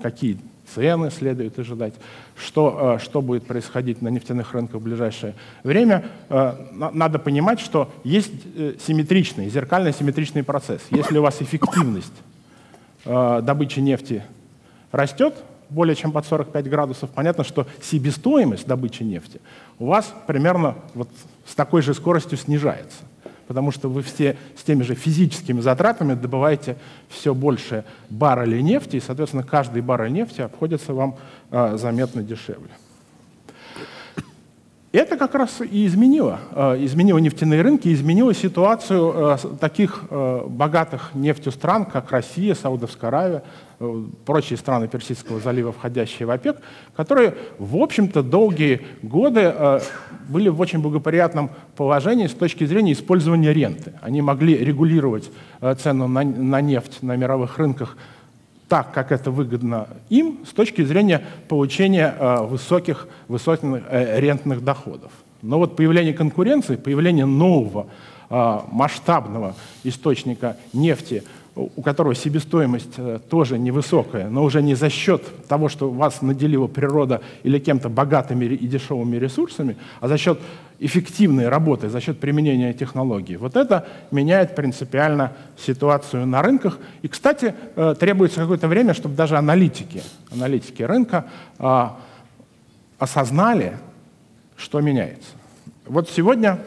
какие 0.00 0.38
цены 0.74 1.10
следует 1.10 1.58
ожидать, 1.58 1.94
что, 2.36 2.98
что 3.02 3.22
будет 3.22 3.46
происходить 3.46 4.02
на 4.02 4.08
нефтяных 4.08 4.52
рынках 4.52 4.80
в 4.80 4.84
ближайшее 4.84 5.34
время, 5.64 6.04
надо 6.28 7.18
понимать, 7.18 7.60
что 7.60 7.90
есть 8.04 8.32
э, 8.56 8.74
симметричный, 8.84 9.48
зеркально 9.48 9.92
симметричный 9.92 10.42
процесс. 10.42 10.82
Если 10.90 11.18
у 11.18 11.22
вас 11.22 11.40
эффективность 11.40 12.12
добычи 13.04 13.80
нефти 13.80 14.22
растет, 14.92 15.34
более 15.72 15.96
чем 15.96 16.12
под 16.12 16.26
45 16.26 16.68
градусов, 16.68 17.10
понятно, 17.10 17.44
что 17.44 17.66
себестоимость 17.80 18.66
добычи 18.66 19.02
нефти 19.02 19.40
у 19.78 19.86
вас 19.86 20.14
примерно 20.26 20.76
вот 20.94 21.08
с 21.46 21.54
такой 21.54 21.82
же 21.82 21.94
скоростью 21.94 22.38
снижается, 22.38 22.98
потому 23.52 23.70
что 23.70 23.90
вы 23.90 24.02
все 24.02 24.38
с 24.56 24.62
теми 24.62 24.82
же 24.82 24.94
физическими 24.94 25.60
затратами 25.60 26.14
добываете 26.14 26.78
все 27.10 27.34
больше 27.34 27.84
баррелей 28.08 28.62
нефти, 28.62 28.96
и, 28.96 29.00
соответственно, 29.00 29.42
каждый 29.42 29.82
баррель 29.82 30.10
нефти 30.10 30.40
обходится 30.40 30.94
вам 30.94 31.16
а, 31.50 31.76
заметно 31.76 32.22
дешевле. 32.22 32.70
Это 34.92 35.16
как 35.16 35.34
раз 35.34 35.62
и 35.62 35.86
изменило, 35.86 36.38
э, 36.54 36.84
изменило 36.84 37.16
нефтяные 37.16 37.62
рынки, 37.62 37.90
изменило 37.90 38.34
ситуацию 38.34 39.14
э, 39.16 39.36
таких 39.58 40.04
э, 40.10 40.44
богатых 40.46 41.12
нефтью 41.14 41.50
стран, 41.50 41.86
как 41.86 42.10
Россия, 42.10 42.54
Саудовская 42.54 43.08
Аравия, 43.08 43.42
прочие 44.26 44.58
страны 44.58 44.88
Персидского 44.88 45.40
залива, 45.40 45.72
входящие 45.72 46.26
в 46.26 46.30
ОПЕК, 46.30 46.58
которые, 46.94 47.34
в 47.58 47.76
общем-то, 47.76 48.22
долгие 48.22 48.82
годы 49.02 49.80
были 50.28 50.48
в 50.50 50.60
очень 50.60 50.80
благоприятном 50.80 51.50
положении 51.74 52.28
с 52.28 52.32
точки 52.32 52.64
зрения 52.64 52.92
использования 52.92 53.52
ренты. 53.52 53.94
Они 54.00 54.22
могли 54.22 54.56
регулировать 54.56 55.32
цену 55.82 56.06
на, 56.06 56.22
на 56.22 56.60
нефть 56.60 57.02
на 57.02 57.16
мировых 57.16 57.58
рынках 57.58 57.96
так, 58.72 58.90
как 58.90 59.12
это 59.12 59.30
выгодно 59.30 59.86
им 60.08 60.46
с 60.46 60.54
точки 60.54 60.82
зрения 60.82 61.22
получения 61.46 62.14
э, 62.18 62.36
высоких, 62.40 63.06
высоких 63.28 63.82
э, 63.90 64.18
рентных 64.18 64.64
доходов. 64.64 65.12
Но 65.42 65.58
вот 65.58 65.76
появление 65.76 66.14
конкуренции, 66.14 66.76
появление 66.76 67.26
нового 67.26 67.88
э, 68.30 68.60
масштабного 68.70 69.54
источника 69.84 70.56
нефти, 70.72 71.22
у 71.54 71.82
которого 71.82 72.14
себестоимость 72.14 72.96
тоже 73.28 73.58
невысокая, 73.58 74.28
но 74.30 74.42
уже 74.42 74.62
не 74.62 74.74
за 74.74 74.88
счет 74.88 75.22
того, 75.48 75.68
что 75.68 75.90
вас 75.90 76.22
наделила 76.22 76.66
природа 76.66 77.20
или 77.42 77.58
кем-то 77.58 77.90
богатыми 77.90 78.46
и 78.46 78.66
дешевыми 78.66 79.16
ресурсами, 79.16 79.76
а 80.00 80.08
за 80.08 80.16
счет 80.16 80.38
эффективной 80.82 81.48
работы 81.48 81.88
за 81.88 82.00
счет 82.00 82.18
применения 82.18 82.72
технологий. 82.72 83.36
Вот 83.36 83.54
это 83.56 83.86
меняет 84.10 84.56
принципиально 84.56 85.32
ситуацию 85.56 86.26
на 86.26 86.42
рынках. 86.42 86.78
И, 87.02 87.08
кстати, 87.08 87.54
э, 87.76 87.94
требуется 87.98 88.40
какое-то 88.40 88.66
время, 88.66 88.92
чтобы 88.92 89.14
даже 89.14 89.36
аналитики, 89.36 90.02
аналитики 90.32 90.82
рынка 90.82 91.26
а, 91.58 92.00
осознали, 92.98 93.76
что 94.56 94.80
меняется. 94.80 95.30
Вот 95.86 96.10
сегодня 96.10 96.58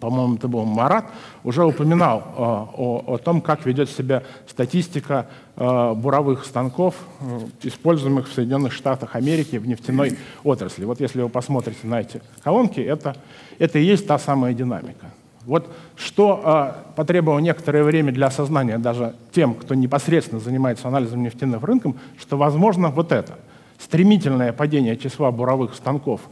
по-моему, 0.00 0.36
это 0.36 0.48
был 0.48 0.64
Марат, 0.64 1.06
уже 1.42 1.64
упоминал 1.64 2.18
э, 2.20 2.40
о, 2.40 3.04
о 3.06 3.18
том, 3.18 3.40
как 3.40 3.66
ведет 3.66 3.90
себя 3.90 4.22
статистика 4.46 5.26
э, 5.56 5.92
буровых 5.94 6.44
станков, 6.44 6.94
э, 7.20 7.40
используемых 7.62 8.28
в 8.28 8.32
Соединенных 8.32 8.72
Штатах 8.72 9.16
Америки 9.16 9.56
в 9.56 9.66
нефтяной 9.66 10.18
отрасли. 10.42 10.84
Вот 10.84 11.00
если 11.00 11.22
вы 11.22 11.28
посмотрите 11.28 11.86
на 11.86 12.00
эти 12.00 12.22
колонки, 12.42 12.80
это, 12.80 13.16
это 13.58 13.78
и 13.78 13.84
есть 13.84 14.06
та 14.06 14.18
самая 14.18 14.54
динамика. 14.54 15.10
Вот 15.46 15.70
что 15.96 16.40
э, 16.44 16.94
потребовало 16.96 17.38
некоторое 17.38 17.84
время 17.84 18.12
для 18.12 18.28
осознания 18.28 18.78
даже 18.78 19.14
тем, 19.32 19.54
кто 19.54 19.74
непосредственно 19.74 20.40
занимается 20.40 20.88
анализом 20.88 21.22
нефтяных 21.22 21.62
рынков, 21.62 21.94
что 22.18 22.36
возможно 22.36 22.88
вот 22.88 23.12
это 23.12 23.34
стремительное 23.78 24.52
падение 24.52 24.96
числа 24.96 25.30
буровых 25.30 25.74
станков– 25.74 26.20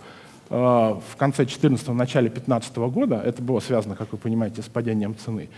в 0.52 1.16
конце 1.16 1.44
14-го, 1.44 1.94
начале 1.94 2.28
15 2.28 2.76
-го 2.76 2.90
года, 2.90 3.22
это 3.24 3.40
было 3.40 3.60
связано, 3.60 3.96
как 3.96 4.12
вы 4.12 4.18
понимаете, 4.18 4.60
с 4.60 4.66
падением 4.66 5.16
цены, 5.16 5.48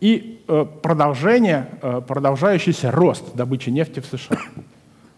и 0.00 0.40
э, 0.46 0.64
продолжение, 0.80 1.66
э, 1.82 2.00
продолжающийся 2.06 2.92
рост 2.92 3.34
добычи 3.34 3.70
нефти 3.70 3.98
в 3.98 4.06
США. 4.06 4.38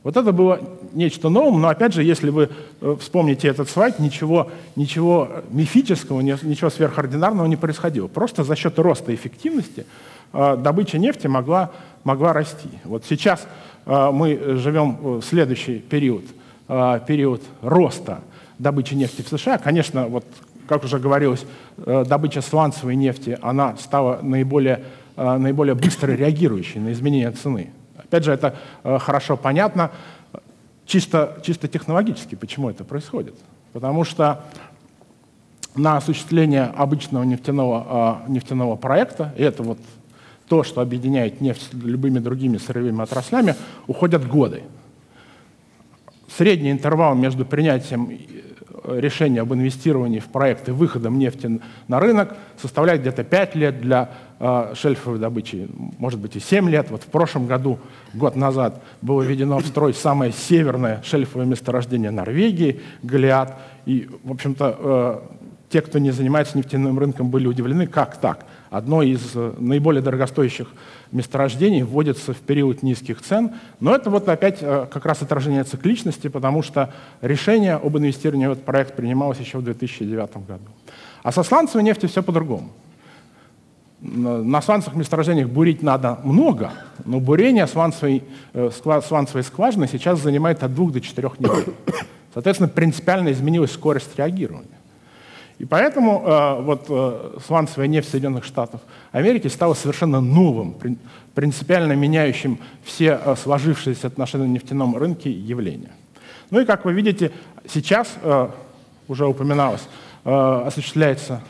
Вот 0.02 0.16
это 0.16 0.32
было 0.32 0.58
нечто 0.94 1.28
новым, 1.28 1.60
но 1.60 1.68
опять 1.68 1.92
же, 1.92 2.02
если 2.02 2.30
вы 2.30 2.48
вспомните 3.00 3.48
этот 3.48 3.68
слайд, 3.68 3.98
ничего, 3.98 4.50
ничего 4.74 5.28
мифического, 5.50 6.22
ничего 6.22 6.70
сверхординарного 6.70 7.46
не 7.46 7.56
происходило. 7.56 8.08
Просто 8.08 8.42
за 8.42 8.56
счет 8.56 8.78
роста 8.78 9.14
эффективности 9.14 9.84
добыча 10.32 10.96
нефти 10.96 11.26
могла, 11.26 11.72
могла 12.04 12.32
расти. 12.32 12.70
Вот 12.84 13.04
сейчас 13.06 13.46
мы 13.84 14.56
живем 14.56 15.20
в 15.20 15.22
следующий 15.22 15.80
период, 15.80 16.24
период 16.66 17.42
роста 17.60 18.22
добычи 18.60 18.94
нефти 18.94 19.22
в 19.22 19.28
США. 19.28 19.58
Конечно, 19.58 20.06
вот, 20.06 20.24
как 20.68 20.84
уже 20.84 20.98
говорилось, 20.98 21.44
э, 21.78 22.04
добыча 22.06 22.42
сланцевой 22.42 22.94
нефти, 22.94 23.38
она 23.40 23.76
стала 23.76 24.20
наиболее, 24.22 24.84
э, 25.16 25.36
наиболее 25.38 25.74
быстро 25.74 26.12
реагирующей 26.12 26.78
на 26.80 26.92
изменения 26.92 27.30
цены. 27.32 27.70
Опять 27.96 28.24
же, 28.24 28.32
это 28.32 28.56
э, 28.84 28.98
хорошо 28.98 29.36
понятно 29.36 29.90
чисто, 30.84 31.38
чисто 31.42 31.68
технологически, 31.68 32.34
почему 32.34 32.68
это 32.68 32.84
происходит. 32.84 33.34
Потому 33.72 34.04
что 34.04 34.44
на 35.74 35.96
осуществление 35.96 36.64
обычного 36.64 37.22
нефтяного, 37.22 38.22
нефтяного 38.26 38.76
проекта, 38.76 39.32
и 39.38 39.42
это 39.42 39.62
вот 39.62 39.78
то, 40.48 40.64
что 40.64 40.80
объединяет 40.80 41.40
нефть 41.40 41.62
с 41.70 41.72
любыми 41.72 42.18
другими 42.18 42.58
сырьевыми 42.58 43.02
отраслями, 43.02 43.54
уходят 43.86 44.26
годы. 44.26 44.64
Средний 46.36 46.72
интервал 46.72 47.14
между 47.14 47.44
принятием 47.44 48.10
решение 48.84 49.42
об 49.42 49.52
инвестировании 49.52 50.18
в 50.18 50.28
проекты 50.28 50.72
выходом 50.72 51.18
нефти 51.18 51.60
на 51.88 52.00
рынок 52.00 52.36
составляет 52.60 53.00
где-то 53.00 53.24
5 53.24 53.54
лет 53.54 53.80
для 53.80 54.10
э, 54.38 54.72
шельфовой 54.74 55.18
добычи, 55.18 55.68
может 55.98 56.20
быть 56.20 56.36
и 56.36 56.40
7 56.40 56.68
лет. 56.70 56.90
Вот 56.90 57.02
в 57.02 57.06
прошлом 57.06 57.46
году, 57.46 57.78
год 58.14 58.36
назад, 58.36 58.82
было 59.02 59.22
введено 59.22 59.58
в 59.58 59.66
строй 59.66 59.94
самое 59.94 60.32
северное 60.32 61.02
шельфовое 61.04 61.46
месторождение 61.46 62.10
Норвегии, 62.10 62.80
Голиат. 63.02 63.56
И, 63.86 64.08
в 64.24 64.32
общем-то, 64.32 64.76
э, 64.78 65.18
те, 65.70 65.80
кто 65.80 65.98
не 65.98 66.10
занимается 66.10 66.58
нефтяным 66.58 66.98
рынком, 66.98 67.30
были 67.30 67.46
удивлены, 67.46 67.86
как 67.86 68.16
так. 68.16 68.44
Одно 68.70 69.02
из 69.02 69.32
э, 69.34 69.52
наиболее 69.58 70.00
дорогостоящих 70.00 70.68
месторождений 71.10 71.82
вводится 71.82 72.32
в 72.32 72.38
период 72.38 72.84
низких 72.84 73.20
цен. 73.20 73.52
Но 73.80 73.92
это 73.92 74.10
вот 74.10 74.28
опять 74.28 74.58
э, 74.60 74.86
как 74.88 75.04
раз 75.06 75.22
отражение 75.22 75.64
цикличности, 75.64 76.28
потому 76.28 76.62
что 76.62 76.94
решение 77.20 77.74
об 77.74 77.98
инвестировании 77.98 78.46
в 78.46 78.52
этот 78.52 78.64
проект 78.64 78.94
принималось 78.94 79.38
еще 79.38 79.58
в 79.58 79.64
2009 79.64 80.46
году. 80.46 80.64
А 81.24 81.32
со 81.32 81.42
сланцевой 81.42 81.82
нефтью 81.82 82.08
все 82.08 82.22
по-другому. 82.22 82.70
На 84.00 84.62
сланцевых 84.62 84.96
месторождениях 84.96 85.48
бурить 85.48 85.82
надо 85.82 86.20
много, 86.22 86.70
но 87.04 87.18
бурение 87.18 87.66
сланцевой, 87.66 88.22
э, 88.54 88.70
скважины 88.72 89.88
сейчас 89.88 90.20
занимает 90.20 90.62
от 90.62 90.72
двух 90.72 90.92
до 90.92 91.00
четырех 91.00 91.40
недель. 91.40 91.74
Соответственно, 92.32 92.68
принципиально 92.68 93.32
изменилась 93.32 93.72
скорость 93.72 94.16
реагирования. 94.16 94.79
И 95.60 95.66
поэтому 95.66 96.22
э, 96.24 96.62
вот 96.62 96.86
э, 96.88 97.38
сланцевая 97.46 97.86
нефть 97.86 98.08
Соединенных 98.08 98.44
Штатов 98.44 98.80
Америки 99.12 99.48
стала 99.48 99.74
совершенно 99.74 100.22
новым, 100.22 100.74
принципиально 101.34 101.92
меняющим 101.92 102.58
все 102.82 103.20
э, 103.22 103.36
сложившиеся 103.36 104.06
отношения 104.06 104.46
на 104.46 104.52
нефтяном 104.52 104.96
рынке 104.96 105.30
явления. 105.30 105.90
Ну 106.50 106.60
и 106.60 106.64
как 106.64 106.86
вы 106.86 106.94
видите, 106.94 107.30
сейчас, 107.68 108.08
э, 108.22 108.48
уже 109.06 109.26
упоминалось, 109.26 109.86
э, 110.24 110.62
осуществляется 110.66 111.42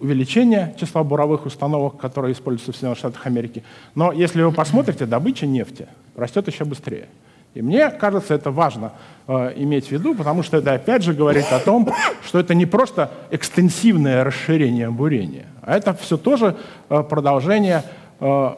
увеличение 0.00 0.74
числа 0.80 1.04
буровых 1.04 1.44
установок, 1.44 1.98
которые 1.98 2.32
используются 2.32 2.72
в 2.72 2.76
Соединенных 2.76 2.98
Штатах 2.98 3.26
Америки. 3.26 3.62
Но 3.94 4.10
если 4.10 4.40
вы 4.40 4.52
посмотрите, 4.52 5.04
добыча 5.04 5.44
нефти 5.44 5.86
растет 6.16 6.48
еще 6.48 6.64
быстрее. 6.64 7.08
И 7.54 7.62
мне 7.62 7.88
кажется, 7.90 8.34
это 8.34 8.50
важно 8.50 8.92
э, 9.28 9.52
иметь 9.56 9.86
в 9.86 9.92
виду, 9.92 10.14
потому 10.14 10.42
что 10.42 10.56
это 10.56 10.74
опять 10.74 11.02
же 11.02 11.14
говорит 11.14 11.46
о 11.52 11.60
том, 11.60 11.88
что 12.24 12.40
это 12.40 12.54
не 12.54 12.66
просто 12.66 13.10
экстенсивное 13.30 14.24
расширение 14.24 14.90
бурения, 14.90 15.46
а 15.62 15.76
это 15.76 15.94
все 15.94 16.16
тоже 16.16 16.56
э, 16.88 17.02
продолжение 17.02 17.84
э, 18.18 18.50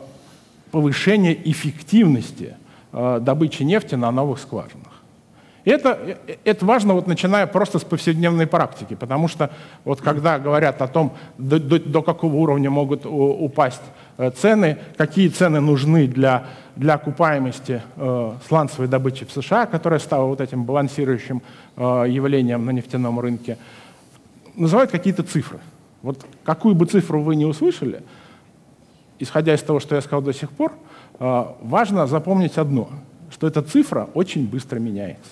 повышения 0.71 1.35
эффективности 1.45 2.57
э, 2.93 3.19
добычи 3.21 3.65
нефти 3.65 3.97
на 3.97 4.11
новых 4.11 4.39
скважинах. 4.39 4.97
И 5.67 5.71
это, 5.71 5.99
э, 6.27 6.37
это 6.45 6.65
важно, 6.65 6.95
вот, 6.95 7.07
начиная 7.07 7.47
просто 7.47 7.79
с 7.79 7.85
повседневной 7.85 8.47
практики, 8.47 8.95
потому 8.95 9.29
что 9.29 9.51
вот, 9.85 10.01
когда 10.01 10.39
говорят 10.39 10.81
о 10.81 10.87
том, 10.87 11.13
до, 11.37 11.59
до, 11.59 11.79
до 11.81 12.03
какого 12.03 12.37
уровня 12.37 12.71
могут 12.71 13.05
упасть 13.05 13.83
э, 14.17 14.31
цены, 14.31 14.79
какие 14.97 15.29
цены 15.29 15.61
нужны 15.61 16.07
для, 16.07 16.47
для 16.77 16.95
окупаемости 16.95 17.83
э, 17.97 18.33
сланцевой 18.47 18.87
добычи 18.87 19.25
в 19.25 19.33
США, 19.33 19.67
которая 19.67 19.99
стала 19.99 20.27
вот 20.27 20.41
этим 20.41 20.65
балансирующим 20.65 21.43
э, 21.77 22.05
явлением 22.09 22.67
на 22.67 22.71
нефтяном 22.71 23.19
рынке, 23.19 23.57
называют 24.55 24.91
какие-то 24.91 25.23
цифры. 25.23 25.59
Вот 26.03 26.25
какую 26.45 26.75
бы 26.75 26.85
цифру 26.87 27.23
вы 27.23 27.35
не 27.35 27.47
услышали, 27.47 28.03
исходя 29.19 29.55
из 29.55 29.63
того, 29.63 29.81
что 29.81 29.95
я 29.95 30.03
сказал 30.03 30.21
до 30.21 30.35
сих 30.35 30.51
пор, 30.51 30.73
э, 31.19 31.45
важно 31.63 32.07
запомнить 32.07 32.59
одно, 32.59 32.91
что 33.31 33.47
эта 33.47 33.63
цифра 33.63 34.09
очень 34.13 34.47
быстро 34.47 34.79
меняется. 34.79 35.31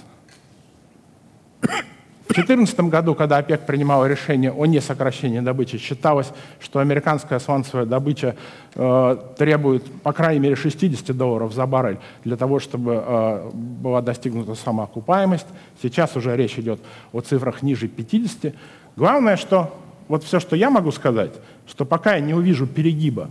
В 2.35 2.37
2014 2.37 2.91
году, 2.91 3.15
когда 3.15 3.37
ОПЕК 3.37 3.65
принимал 3.65 4.05
решение 4.05 4.51
о 4.51 4.67
несокращении 4.67 5.39
добычи, 5.39 5.79
считалось, 5.79 6.33
что 6.59 6.81
американская 6.81 7.39
сланцевая 7.39 7.87
добыча 7.87 8.35
э, 8.75 9.17
требует, 9.39 9.85
по 10.03 10.13
крайней 10.13 10.41
мере, 10.41 10.57
60 10.57 11.17
долларов 11.17 11.55
за 11.55 11.65
баррель 11.65 11.99
для 12.25 12.37
того, 12.37 12.59
чтобы 12.59 13.05
э, 13.07 13.51
была 13.53 14.03
достигнута 14.03 14.57
самоокупаемость. 14.57 15.47
Сейчас 15.81 16.17
уже 16.17 16.37
речь 16.37 16.59
идет 16.59 16.81
о 17.13 17.21
цифрах 17.21 17.63
ниже 17.63 17.87
50. 17.87 18.53
Главное, 18.97 19.37
что 19.37 19.73
вот 20.09 20.25
все, 20.25 20.41
что 20.41 20.57
я 20.57 20.71
могу 20.71 20.91
сказать, 20.91 21.35
что 21.69 21.85
пока 21.85 22.17
я 22.17 22.21
не 22.21 22.35
увижу 22.35 22.67
перегиба 22.67 23.31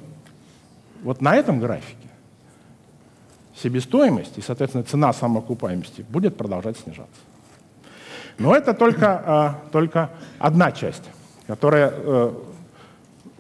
вот 1.03 1.19
на 1.19 1.36
этом 1.36 1.60
графике, 1.60 2.07
себестоимость 3.62 4.38
и, 4.38 4.41
соответственно, 4.41 4.86
цена 4.86 5.12
самоокупаемости 5.12 6.05
будет 6.07 6.38
продолжать 6.38 6.77
снижаться. 6.77 7.33
Но 8.38 8.56
это 8.56 8.74
только, 8.74 9.60
только 9.72 10.10
одна 10.40 10.72
часть, 10.72 11.04
которая 11.48 11.94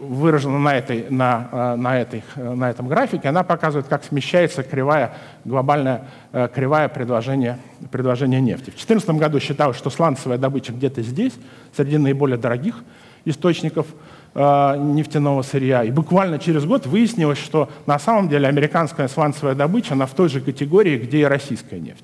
выражена 0.03 0.59
на, 0.59 0.75
этой, 0.75 1.05
на, 1.09 1.49
э, 1.51 1.75
на, 1.75 1.99
этой, 1.99 2.23
э, 2.35 2.53
на 2.53 2.69
этом 2.69 2.87
графике, 2.87 3.29
она 3.29 3.43
показывает, 3.43 3.87
как 3.87 4.03
смещается 4.03 4.63
кривая, 4.63 5.13
глобальная 5.45 6.05
э, 6.31 6.47
кривая 6.53 6.89
предложения, 6.89 7.59
предложения 7.91 8.41
нефти. 8.41 8.69
В 8.71 8.75
2014 8.75 9.09
году 9.11 9.39
считалось, 9.39 9.77
что 9.77 9.89
сланцевая 9.89 10.37
добыча 10.37 10.73
где-то 10.73 11.01
здесь, 11.01 11.33
среди 11.75 11.97
наиболее 11.97 12.37
дорогих 12.37 12.83
источников 13.25 13.87
нефтяного 14.35 15.43
сырья. 15.43 15.83
И 15.83 15.91
буквально 15.91 16.39
через 16.39 16.65
год 16.65 16.87
выяснилось, 16.87 17.37
что 17.37 17.69
на 17.85 17.99
самом 17.99 18.29
деле 18.29 18.47
американская 18.47 19.07
сланцевая 19.07 19.53
добыча, 19.53 19.93
она 19.93 20.07
в 20.07 20.15
той 20.15 20.27
же 20.27 20.41
категории, 20.41 20.97
где 20.97 21.19
и 21.19 21.23
российская 21.23 21.79
нефть, 21.79 22.03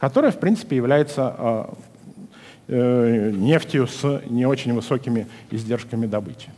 которая, 0.00 0.32
в 0.32 0.38
принципе, 0.38 0.74
является 0.74 1.68
нефтью 2.68 3.86
с 3.86 4.22
не 4.28 4.44
очень 4.46 4.74
высокими 4.74 5.26
издержками 5.50 6.06
добычи. 6.06 6.50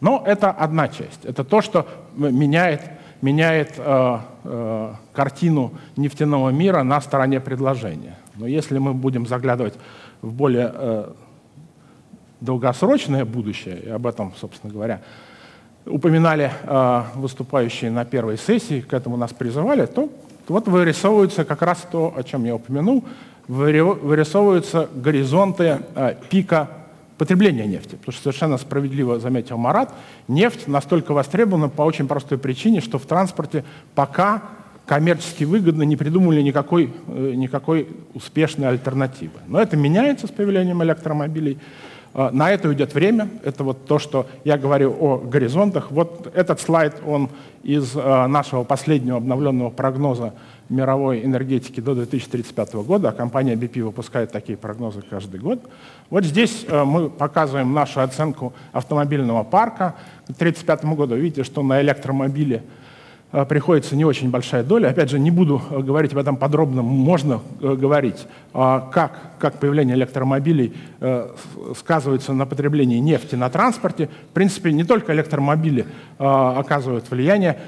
Но 0.00 0.22
это 0.26 0.50
одна 0.50 0.88
часть. 0.88 1.24
Это 1.24 1.44
то, 1.44 1.62
что 1.62 1.86
меняет, 2.16 2.82
меняет 3.22 3.74
э, 3.78 4.18
э, 4.44 4.92
картину 5.12 5.72
нефтяного 5.96 6.50
мира 6.50 6.82
на 6.82 7.00
стороне 7.00 7.40
предложения. 7.40 8.16
Но 8.34 8.46
если 8.46 8.78
мы 8.78 8.92
будем 8.92 9.26
заглядывать 9.26 9.74
в 10.20 10.32
более 10.32 10.70
э, 10.74 11.12
долгосрочное 12.40 13.24
будущее, 13.24 13.80
и 13.80 13.88
об 13.88 14.06
этом, 14.06 14.34
собственно 14.38 14.72
говоря, 14.72 15.00
упоминали 15.86 16.52
э, 16.62 17.02
выступающие 17.14 17.90
на 17.90 18.04
первой 18.04 18.36
сессии, 18.36 18.82
к 18.82 18.92
этому 18.92 19.16
нас 19.16 19.32
призывали, 19.32 19.86
то 19.86 20.10
вот 20.48 20.68
вырисовывается 20.68 21.44
как 21.44 21.62
раз 21.62 21.86
то, 21.90 22.12
о 22.14 22.22
чем 22.22 22.44
я 22.44 22.54
упомянул, 22.54 23.02
вырисовываются 23.48 24.88
горизонты 24.94 25.80
э, 25.94 26.14
пика 26.28 26.68
потребления 27.18 27.66
нефти. 27.66 27.94
Потому 27.96 28.12
что 28.12 28.22
совершенно 28.22 28.58
справедливо 28.58 29.18
заметил 29.18 29.56
Марат, 29.56 29.92
нефть 30.28 30.66
настолько 30.68 31.12
востребована 31.12 31.68
по 31.68 31.82
очень 31.82 32.08
простой 32.08 32.38
причине, 32.38 32.80
что 32.80 32.98
в 32.98 33.06
транспорте 33.06 33.64
пока 33.94 34.42
коммерчески 34.84 35.44
выгодно 35.44 35.82
не 35.82 35.96
придумали 35.96 36.42
никакой, 36.42 36.92
э, 37.08 37.32
никакой 37.34 37.88
успешной 38.14 38.68
альтернативы. 38.68 39.38
Но 39.46 39.60
это 39.60 39.76
меняется 39.76 40.26
с 40.26 40.30
появлением 40.30 40.82
электромобилей. 40.82 41.58
Э, 42.14 42.30
на 42.32 42.50
это 42.50 42.68
уйдет 42.68 42.94
время. 42.94 43.28
Это 43.44 43.64
вот 43.64 43.86
то, 43.86 43.98
что 43.98 44.26
я 44.44 44.58
говорю 44.58 44.94
о 44.98 45.18
горизонтах. 45.18 45.90
Вот 45.90 46.30
этот 46.34 46.60
слайд, 46.60 46.96
он 47.06 47.30
из 47.62 47.94
нашего 47.94 48.62
последнего 48.62 49.16
обновленного 49.16 49.70
прогноза 49.70 50.34
мировой 50.68 51.24
энергетики 51.24 51.80
до 51.80 51.94
2035 51.94 52.74
года, 52.74 53.10
а 53.10 53.12
компания 53.12 53.54
BP 53.54 53.84
выпускает 53.84 54.32
такие 54.32 54.58
прогнозы 54.58 55.02
каждый 55.08 55.40
год. 55.40 55.60
Вот 56.10 56.24
здесь 56.24 56.64
э, 56.68 56.84
мы 56.84 57.08
показываем 57.08 57.72
нашу 57.72 58.00
оценку 58.00 58.52
автомобильного 58.72 59.44
парка 59.44 59.94
к 60.26 60.30
1935 60.30 60.84
году. 60.96 61.14
Видите, 61.14 61.44
что 61.44 61.62
на 61.62 61.80
электромобиле 61.80 62.64
э, 63.30 63.44
приходится 63.44 63.94
не 63.94 64.04
очень 64.04 64.30
большая 64.30 64.64
доля. 64.64 64.88
Опять 64.88 65.10
же, 65.10 65.20
не 65.20 65.30
буду 65.30 65.62
э, 65.70 65.78
говорить 65.78 66.12
об 66.12 66.18
этом 66.18 66.36
подробно, 66.36 66.82
можно 66.82 67.40
говорить, 67.60 68.26
а 68.52 68.80
как, 68.92 69.38
как 69.38 69.60
появление 69.60 69.94
электромобилей 69.96 70.74
сказывается 71.76 72.32
на 72.32 72.46
потреблении 72.46 72.98
нефти 72.98 73.36
на 73.36 73.50
транспорте. 73.50 74.08
В 74.30 74.34
принципе, 74.34 74.72
не 74.72 74.82
только 74.82 75.12
электромобили 75.12 75.86
оказывают 76.18 77.08
влияние, 77.10 77.58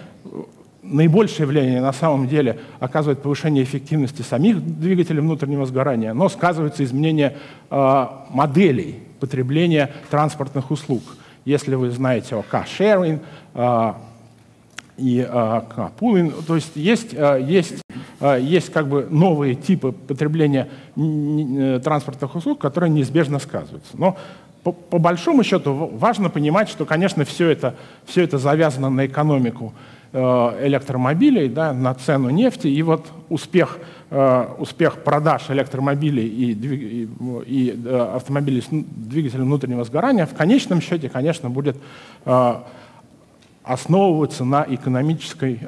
наибольшее 0.82 1.47
влияние 1.47 1.80
на 1.80 1.92
самом 1.92 2.28
деле 2.28 2.61
оказывает 2.80 3.23
повышение 3.23 3.64
эффективности 3.64 4.23
самих 4.23 4.62
двигателей 4.62 5.20
внутреннего 5.20 5.66
сгорания, 5.66 6.14
но 6.14 6.28
сказывается 6.28 6.85
изменение 6.85 7.37
э, 7.70 8.06
моделей 8.30 9.00
потребления 9.20 9.92
транспортных 10.11 10.70
услуг. 10.70 11.02
Если 11.44 11.75
вы 11.75 11.90
знаете 11.90 12.37
о 12.37 12.44
car-sharing 12.50 13.20
э, 13.54 13.92
и 14.97 15.18
э, 15.20 15.32
carpooling, 15.32 16.44
то 16.47 16.54
есть 16.54 16.76
есть, 16.76 17.12
э, 17.12 17.40
есть, 17.42 17.82
э, 18.20 18.38
есть 18.40 18.73
как 18.73 18.88
бы 18.88 19.06
новые 19.11 19.54
типы 19.54 19.92
потребления 19.92 20.68
э, 20.97 21.80
транспортных 21.82 22.35
услуг, 22.35 22.61
которые 22.61 22.90
неизбежно 22.90 23.38
сказываются. 23.38 23.97
Но 23.97 24.16
по, 24.62 24.73
по 24.73 24.99
большому 24.99 25.42
счету 25.44 25.73
важно 25.73 26.30
понимать, 26.30 26.68
что, 26.68 26.85
конечно, 26.85 27.25
все 27.25 27.49
это, 27.49 27.75
все 28.06 28.23
это 28.23 28.38
завязано 28.38 28.90
на 28.90 29.06
экономику 29.06 29.73
электромобилей 30.12 31.48
да, 31.48 31.72
на 31.72 31.94
цену 31.94 32.30
нефти. 32.30 32.66
И 32.66 32.82
вот 32.82 33.06
успех, 33.28 33.78
э, 34.11 34.46
успех 34.59 35.02
продаж 35.04 35.50
электромобилей 35.50 36.26
и, 36.26 36.52
и, 36.52 37.09
и 37.46 37.80
э, 37.85 38.12
автомобилей 38.14 38.62
с 38.62 38.68
двигателем 38.70 39.44
внутреннего 39.44 39.85
сгорания 39.85 40.26
в 40.26 40.35
конечном 40.35 40.80
счете, 40.80 41.09
конечно, 41.09 41.50
будет 41.50 41.76
основываться 43.64 44.44
на 44.46 44.64
экономической 44.66 45.61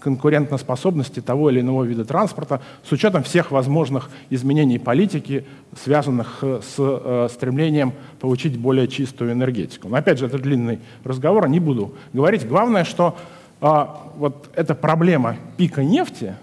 конкурентоспособности 0.00 1.20
того 1.20 1.50
или 1.50 1.60
иного 1.60 1.84
вида 1.84 2.06
транспорта 2.06 2.62
с 2.82 2.90
учетом 2.90 3.22
всех 3.22 3.50
возможных 3.50 4.08
изменений 4.30 4.78
политики, 4.78 5.44
связанных 5.78 6.42
с 6.42 7.28
стремлением 7.30 7.92
получить 8.18 8.58
более 8.58 8.88
чистую 8.88 9.32
энергетику. 9.32 9.88
Но 9.88 9.96
опять 9.96 10.18
же, 10.18 10.26
это 10.26 10.38
длинный 10.38 10.78
разговор, 11.04 11.46
не 11.48 11.60
буду 11.60 11.94
говорить. 12.14 12.48
Главное, 12.48 12.84
что 12.84 13.14
а, 13.66 14.12
вот 14.16 14.50
эта 14.54 14.74
проблема 14.74 15.36
пика 15.56 15.82
нефти, 15.82 16.34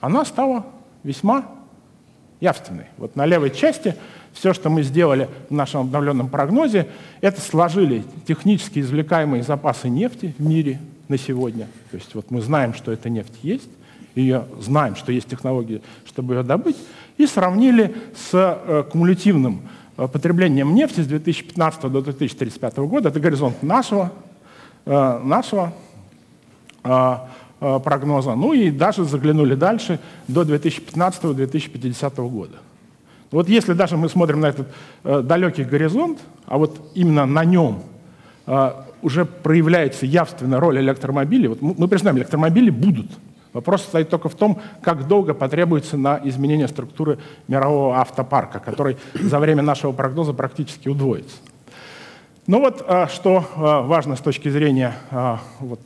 она 0.00 0.26
стала 0.26 0.66
весьма 1.02 1.46
явственной. 2.38 2.84
Вот 2.98 3.16
на 3.16 3.24
левой 3.24 3.50
части 3.50 3.96
все, 4.34 4.52
что 4.52 4.68
мы 4.68 4.82
сделали 4.82 5.30
в 5.48 5.54
нашем 5.54 5.80
обновленном 5.80 6.28
прогнозе, 6.28 6.86
это 7.22 7.40
сложили 7.40 8.04
технически 8.26 8.80
извлекаемые 8.80 9.42
запасы 9.42 9.88
нефти 9.88 10.34
в 10.36 10.42
мире 10.42 10.80
на 11.08 11.16
сегодня. 11.16 11.66
То 11.90 11.96
есть 11.96 12.14
вот 12.14 12.30
мы 12.30 12.42
знаем, 12.42 12.74
что 12.74 12.92
эта 12.92 13.08
нефть 13.08 13.38
есть, 13.42 13.70
ее 14.14 14.44
знаем, 14.60 14.96
что 14.96 15.12
есть 15.12 15.28
технологии, 15.30 15.80
чтобы 16.04 16.34
ее 16.34 16.42
добыть, 16.42 16.76
и 17.16 17.26
сравнили 17.26 17.96
с 18.14 18.34
э, 18.34 18.84
кумулятивным 18.92 19.62
э, 19.96 20.08
потреблением 20.08 20.74
нефти 20.74 21.00
с 21.00 21.06
2015 21.06 21.90
до 21.90 22.02
2035 22.02 22.76
года. 22.80 23.08
Это 23.08 23.18
горизонт 23.18 23.62
нашего, 23.62 24.12
э, 24.84 25.20
нашего 25.24 25.72
прогноза. 27.58 28.34
Ну 28.34 28.52
и 28.52 28.70
даже 28.70 29.04
заглянули 29.04 29.54
дальше 29.54 29.98
до 30.28 30.42
2015-2050 30.42 32.28
года. 32.28 32.56
Вот 33.34 33.48
если 33.48 33.72
даже 33.72 33.96
мы 33.96 34.08
смотрим 34.08 34.40
на 34.40 34.46
этот 34.46 34.68
э, 35.02 35.20
далекий 35.22 35.64
горизонт, 35.64 36.20
а 36.46 36.56
вот 36.56 36.92
именно 36.94 37.26
на 37.26 37.44
нем 37.44 37.82
э, 38.46 38.72
уже 39.02 39.24
проявляется 39.24 40.06
явственно 40.06 40.60
роль 40.60 40.78
электромобилей, 40.78 41.48
вот 41.48 41.60
мы, 41.60 41.74
мы 41.76 41.88
признаем, 41.88 42.16
электромобили 42.16 42.70
будут. 42.70 43.10
Вопрос 43.52 43.82
стоит 43.82 44.08
только 44.08 44.28
в 44.28 44.36
том, 44.36 44.60
как 44.82 45.08
долго 45.08 45.34
потребуется 45.34 45.96
на 45.96 46.20
изменение 46.22 46.68
структуры 46.68 47.18
мирового 47.48 47.98
автопарка, 47.98 48.60
который 48.60 48.98
за 49.14 49.40
время 49.40 49.62
нашего 49.62 49.90
прогноза 49.90 50.32
практически 50.32 50.88
удвоится. 50.88 51.36
Ну 52.46 52.60
вот, 52.60 52.84
э, 52.86 53.08
что 53.12 53.38
э, 53.38 53.86
важно 53.88 54.14
с 54.14 54.20
точки 54.20 54.48
зрения 54.48 54.94
э, 55.10 55.36
вот, 55.58 55.80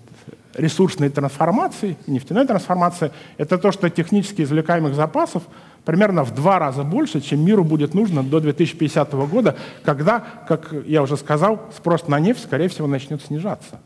ресурсной 0.59 1.09
трансформации, 1.09 1.97
нефтяной 2.07 2.47
трансформации, 2.47 3.13
это 3.39 3.57
то, 3.57 3.73
что 3.73 3.89
технически 3.89 4.43
извлекаемых 4.43 4.95
запасов 4.95 5.45
примерно 5.85 6.25
в 6.25 6.35
два 6.35 6.59
раза 6.59 6.83
больше, 6.83 7.21
чем 7.21 7.45
миру 7.45 7.65
будет 7.65 7.95
нужно 7.95 8.23
до 8.23 8.41
2050 8.41 9.13
года, 9.31 9.57
когда, 9.85 10.23
как 10.47 10.75
я 10.87 11.03
уже 11.03 11.17
сказал, 11.17 11.61
спрос 11.75 12.09
на 12.09 12.21
нефть, 12.21 12.43
скорее 12.45 12.69
всего, 12.69 12.87
начнет 12.87 13.23
снижаться. 13.23 13.81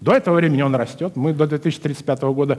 До 0.00 0.12
этого 0.12 0.36
времени 0.36 0.62
он 0.62 0.74
растет. 0.74 1.16
Мы 1.16 1.32
до 1.32 1.46
2035 1.46 2.22
года 2.22 2.58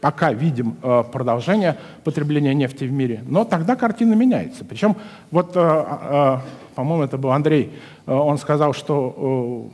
пока 0.00 0.32
видим 0.32 0.76
э, 0.82 1.04
продолжение 1.12 1.76
потребления 2.04 2.54
нефти 2.54 2.84
в 2.84 2.92
мире. 2.92 3.22
Но 3.26 3.44
тогда 3.44 3.74
картина 3.74 4.14
меняется. 4.14 4.64
Причем, 4.64 4.96
вот, 5.32 5.56
э, 5.56 5.60
э, 5.60 6.38
по-моему, 6.76 7.02
это 7.02 7.18
был 7.18 7.32
Андрей, 7.32 7.72
он 8.06 8.38
сказал, 8.38 8.72
что 8.72 9.68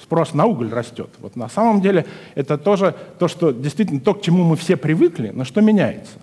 спрос 0.00 0.34
на 0.34 0.46
уголь 0.46 0.70
растет. 0.70 1.10
Вот 1.20 1.36
на 1.36 1.48
самом 1.48 1.80
деле 1.80 2.06
это 2.34 2.58
тоже 2.58 2.94
то, 3.18 3.28
что 3.28 3.52
действительно 3.52 4.00
то, 4.00 4.14
к 4.14 4.22
чему 4.22 4.44
мы 4.44 4.56
все 4.56 4.76
привыкли, 4.76 5.30
но 5.34 5.44
что 5.44 5.60
меняется. 5.60 6.18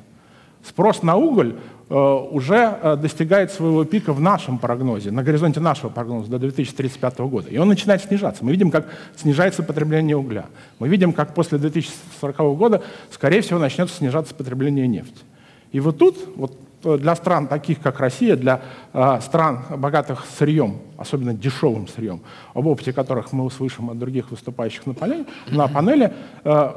Спрос 0.63 1.01
на 1.01 1.15
уголь 1.15 1.55
э, 1.89 1.95
уже 1.95 2.77
э, 2.81 2.95
достигает 2.95 3.51
своего 3.51 3.83
пика 3.83 4.13
в 4.13 4.21
нашем 4.21 4.59
прогнозе, 4.59 5.09
на 5.09 5.23
горизонте 5.23 5.59
нашего 5.59 5.89
прогноза 5.89 6.29
до 6.29 6.37
2035 6.37 7.19
года. 7.19 7.49
И 7.49 7.57
он 7.57 7.67
начинает 7.67 8.03
снижаться. 8.03 8.45
Мы 8.45 8.51
видим, 8.51 8.69
как 8.69 8.87
снижается 9.15 9.63
потребление 9.63 10.15
угля. 10.15 10.45
Мы 10.77 10.87
видим, 10.87 11.13
как 11.13 11.33
после 11.33 11.57
2040 11.57 12.37
года, 12.57 12.83
скорее 13.09 13.41
всего, 13.41 13.57
начнется 13.57 13.95
снижаться 13.95 14.35
потребление 14.35 14.87
нефти. 14.87 15.23
И 15.71 15.79
вот 15.79 15.97
тут, 15.97 16.17
вот 16.35 16.57
для 16.83 17.15
стран 17.15 17.47
таких, 17.47 17.79
как 17.79 17.99
Россия, 17.99 18.35
для 18.35 18.61
э, 18.93 19.19
стран, 19.21 19.61
богатых 19.77 20.25
сырьем, 20.37 20.79
особенно 20.97 21.33
дешевым 21.33 21.87
сырьем, 21.87 22.21
об 22.53 22.67
опыте 22.67 22.93
которых 22.93 23.31
мы 23.33 23.43
услышим 23.43 23.89
от 23.89 23.99
других 23.99 24.31
выступающих 24.31 24.85
на, 24.85 24.93
панели, 24.93 25.25
на 25.47 25.67
панели, 25.67 26.13
э, 26.43 26.71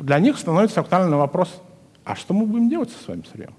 для 0.00 0.18
них 0.18 0.38
становится 0.38 0.80
актуальный 0.80 1.16
вопрос, 1.16 1.62
а 2.04 2.16
что 2.16 2.34
мы 2.34 2.46
будем 2.46 2.68
делать 2.68 2.90
со 2.90 3.04
своим 3.04 3.24
сырьем? 3.24 3.54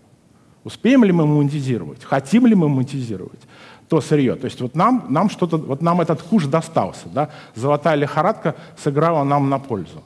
Успеем 0.63 1.03
ли 1.03 1.11
мы 1.11 1.25
монетизировать? 1.27 2.03
Хотим 2.03 2.45
ли 2.45 2.55
мы 2.55 2.69
монетизировать? 2.69 3.41
то 3.89 4.01
сырье. 4.01 4.35
То 4.35 4.45
есть 4.45 4.59
вот 4.59 4.75
нам, 4.75 5.05
нам 5.09 5.29
что-то, 5.29 5.57
вот 5.57 5.83
нам 5.83 6.01
этот 6.01 6.19
куш 6.21 6.45
достался, 6.45 7.09
да? 7.09 7.29
золотая 7.53 7.95
лихорадка 7.95 8.55
сыграла 8.75 9.23
нам 9.23 9.51
на 9.51 9.59
пользу. 9.59 10.03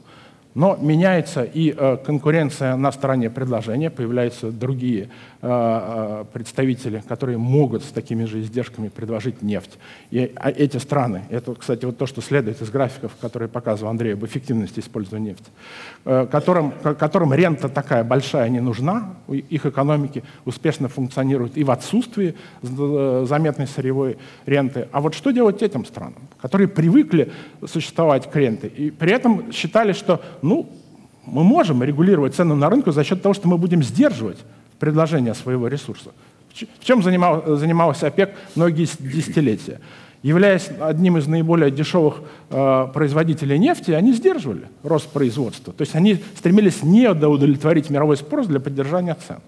Но 0.54 0.76
меняется 0.80 1.44
и 1.44 1.74
э, 1.76 1.98
конкуренция 2.04 2.74
на 2.76 2.90
стороне 2.90 3.30
предложения, 3.30 3.90
появляются 3.90 4.50
другие 4.50 5.04
э, 5.04 5.08
э, 5.42 6.24
представители, 6.32 7.02
которые 7.06 7.38
могут 7.38 7.84
с 7.84 7.88
такими 7.88 8.24
же 8.24 8.40
издержками 8.40 8.88
предложить 8.88 9.42
нефть. 9.42 9.78
И 10.10 10.32
а 10.36 10.50
эти 10.50 10.78
страны, 10.78 11.24
это, 11.28 11.54
кстати, 11.54 11.84
вот 11.84 11.98
то, 11.98 12.06
что 12.06 12.22
следует 12.22 12.62
из 12.62 12.70
графиков, 12.70 13.12
которые 13.20 13.48
показывал 13.48 13.90
Андрей 13.90 14.14
об 14.14 14.24
эффективности 14.24 14.80
использования 14.80 15.28
нефти, 15.28 15.50
которым, 16.30 16.72
которым 16.98 17.34
рента 17.34 17.68
такая 17.68 18.02
большая 18.04 18.48
не 18.48 18.60
нужна, 18.60 19.16
их 19.28 19.66
экономики 19.66 20.22
успешно 20.44 20.88
функционируют 20.88 21.56
и 21.56 21.64
в 21.64 21.70
отсутствии 21.70 22.34
заметной 22.62 23.66
сырьевой 23.66 24.16
ренты. 24.46 24.88
А 24.92 25.00
вот 25.00 25.14
что 25.14 25.30
делать 25.30 25.62
этим 25.62 25.84
странам, 25.84 26.28
которые 26.40 26.68
привыкли 26.68 27.32
существовать 27.66 28.30
к 28.30 28.36
ренте 28.36 28.68
и 28.68 28.90
при 28.90 29.12
этом 29.12 29.52
считали, 29.52 29.92
что 29.92 30.22
ну, 30.42 30.68
мы 31.26 31.44
можем 31.44 31.82
регулировать 31.82 32.34
цену 32.34 32.54
на 32.54 32.70
рынке 32.70 32.92
за 32.92 33.04
счет 33.04 33.22
того, 33.22 33.34
что 33.34 33.48
мы 33.48 33.58
будем 33.58 33.82
сдерживать 33.82 34.38
предложение 34.78 35.34
своего 35.34 35.68
ресурса. 35.68 36.10
В 36.80 36.84
чем 36.84 37.02
занимал, 37.02 37.56
занимался 37.56 38.06
ОПЕК 38.06 38.34
многие 38.54 38.88
десятилетия? 38.98 39.80
Являясь 40.22 40.68
одним 40.80 41.16
из 41.16 41.28
наиболее 41.28 41.70
дешевых 41.70 42.22
э, 42.50 42.88
производителей 42.92 43.56
нефти, 43.58 43.92
они 43.92 44.12
сдерживали 44.12 44.66
рост 44.82 45.08
производства. 45.10 45.72
То 45.72 45.82
есть 45.82 45.94
они 45.94 46.18
стремились 46.36 46.82
не 46.82 47.08
удовлетворить 47.08 47.88
мировой 47.88 48.16
спрос 48.16 48.48
для 48.48 48.58
поддержания 48.58 49.16
цен. 49.26 49.38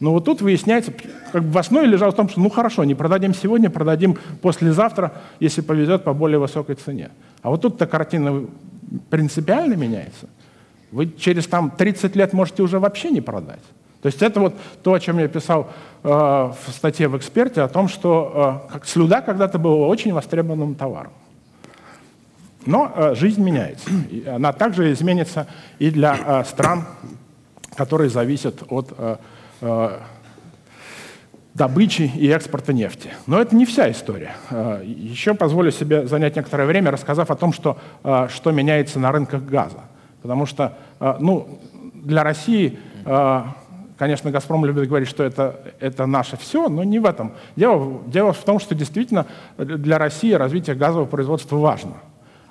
Но 0.00 0.12
вот 0.12 0.24
тут 0.24 0.40
выясняется, 0.40 0.92
как 1.32 1.42
бы 1.42 1.50
в 1.50 1.58
основе 1.58 1.86
лежало 1.86 2.12
в 2.12 2.14
том, 2.14 2.28
что 2.28 2.40
ну 2.40 2.48
хорошо, 2.48 2.84
не 2.84 2.94
продадим 2.94 3.34
сегодня, 3.34 3.68
продадим 3.68 4.16
послезавтра, 4.40 5.12
если 5.40 5.60
повезет, 5.60 6.04
по 6.04 6.14
более 6.14 6.38
высокой 6.38 6.76
цене. 6.76 7.10
А 7.42 7.50
вот 7.50 7.62
тут-то 7.62 7.86
картина 7.86 8.46
принципиально 9.10 9.74
меняется, 9.74 10.28
вы 10.90 11.12
через 11.18 11.46
там, 11.46 11.70
30 11.70 12.16
лет 12.16 12.32
можете 12.32 12.62
уже 12.62 12.78
вообще 12.78 13.10
не 13.10 13.20
продать. 13.20 13.62
То 14.02 14.06
есть 14.06 14.22
это 14.22 14.40
вот 14.40 14.54
то, 14.82 14.92
о 14.92 15.00
чем 15.00 15.18
я 15.18 15.28
писал 15.28 15.70
э, 16.02 16.08
в 16.08 16.70
статье 16.70 17.08
в 17.08 17.16
«Эксперте», 17.16 17.62
о 17.62 17.68
том, 17.68 17.88
что 17.88 18.62
э, 18.72 18.78
слюда 18.84 19.20
когда-то 19.20 19.58
была 19.58 19.86
очень 19.86 20.12
востребованным 20.12 20.76
товаром. 20.76 21.12
Но 22.64 22.92
э, 22.94 23.14
жизнь 23.16 23.42
меняется. 23.42 23.90
И 24.10 24.24
она 24.26 24.52
также 24.52 24.92
изменится 24.92 25.48
и 25.78 25.90
для 25.90 26.16
э, 26.16 26.44
стран, 26.44 26.84
которые 27.74 28.08
зависят 28.08 28.62
от 28.68 28.92
э, 28.96 29.16
э, 29.62 29.98
добычи 31.58 32.10
и 32.14 32.28
экспорта 32.28 32.72
нефти. 32.72 33.10
Но 33.26 33.40
это 33.40 33.54
не 33.54 33.66
вся 33.66 33.90
история. 33.90 34.36
А, 34.50 34.80
еще 34.82 35.34
позволю 35.34 35.70
себе 35.72 36.06
занять 36.06 36.36
некоторое 36.36 36.66
время, 36.66 36.90
рассказав 36.90 37.30
о 37.30 37.34
том, 37.34 37.52
что, 37.52 37.76
а, 38.04 38.28
что 38.28 38.52
меняется 38.52 38.98
на 38.98 39.12
рынках 39.12 39.42
газа. 39.42 39.80
Потому 40.22 40.46
что 40.46 40.78
а, 41.00 41.18
ну, 41.20 41.60
для 41.92 42.22
России, 42.22 42.78
конечно, 43.98 44.30
«Газпром» 44.30 44.64
любит 44.64 44.88
говорить, 44.88 45.08
что 45.08 45.24
это, 45.24 45.60
это 45.80 46.06
наше 46.06 46.36
все, 46.36 46.68
но 46.68 46.84
не 46.84 47.00
в 47.00 47.04
этом. 47.04 47.32
Дело, 47.56 48.00
дело 48.06 48.32
в 48.32 48.38
том, 48.38 48.60
что 48.60 48.74
действительно 48.74 49.26
для 49.58 49.98
России 49.98 50.32
развитие 50.32 50.76
газового 50.76 51.06
производства 51.06 51.56
важно. 51.56 51.94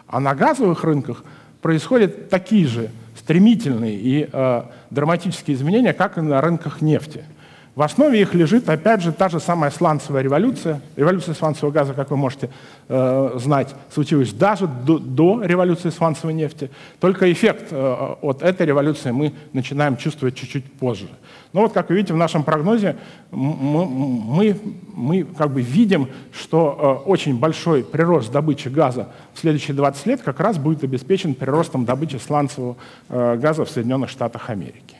А 0.07 0.19
на 0.19 0.35
газовых 0.35 0.83
рынках 0.83 1.23
происходят 1.61 2.29
такие 2.29 2.67
же 2.67 2.89
стремительные 3.15 3.95
и 3.95 4.29
э, 4.31 4.63
драматические 4.89 5.55
изменения, 5.55 5.93
как 5.93 6.17
и 6.17 6.21
на 6.21 6.41
рынках 6.41 6.81
нефти– 6.81 7.23
в 7.77 7.83
основе 7.83 8.19
их 8.19 8.33
лежит, 8.33 8.67
опять 8.69 9.03
же, 9.03 9.11
та 9.11 9.29
же 9.29 9.39
самая 9.39 9.69
сланцевая 9.69 10.23
революция. 10.23 10.81
Революция 10.95 11.35
сланцевого 11.35 11.71
газа, 11.71 11.93
как 11.93 12.09
вы 12.09 12.17
можете 12.17 12.49
э, 12.89 13.33
знать, 13.35 13.75
случилась 13.93 14.33
даже 14.33 14.65
до, 14.65 14.97
до 14.97 15.43
революции 15.43 15.91
сланцевой 15.91 16.33
нефти. 16.33 16.71
Только 16.99 17.31
эффект 17.31 17.67
э, 17.69 18.15
от 18.23 18.41
этой 18.41 18.65
революции 18.65 19.11
мы 19.11 19.31
начинаем 19.53 19.95
чувствовать 19.95 20.33
чуть-чуть 20.33 20.65
позже. 20.73 21.07
Но 21.53 21.61
вот, 21.61 21.73
как 21.73 21.89
вы 21.89 21.97
видите, 21.97 22.15
в 22.15 22.17
нашем 22.17 22.43
прогнозе 22.43 22.97
мы, 23.29 23.85
мы, 23.85 24.59
мы 24.95 25.23
как 25.23 25.51
бы 25.51 25.61
видим, 25.61 26.09
что 26.33 27.03
э, 27.05 27.07
очень 27.07 27.37
большой 27.37 27.83
прирост 27.83 28.31
добычи 28.31 28.69
газа 28.69 29.09
в 29.35 29.39
следующие 29.39 29.77
20 29.77 30.03
лет 30.07 30.21
как 30.23 30.39
раз 30.39 30.57
будет 30.57 30.83
обеспечен 30.83 31.35
приростом 31.35 31.85
добычи 31.85 32.15
сланцевого 32.15 32.75
э, 33.09 33.37
газа 33.37 33.65
в 33.65 33.69
Соединенных 33.69 34.09
Штатах 34.09 34.49
Америки. 34.49 34.95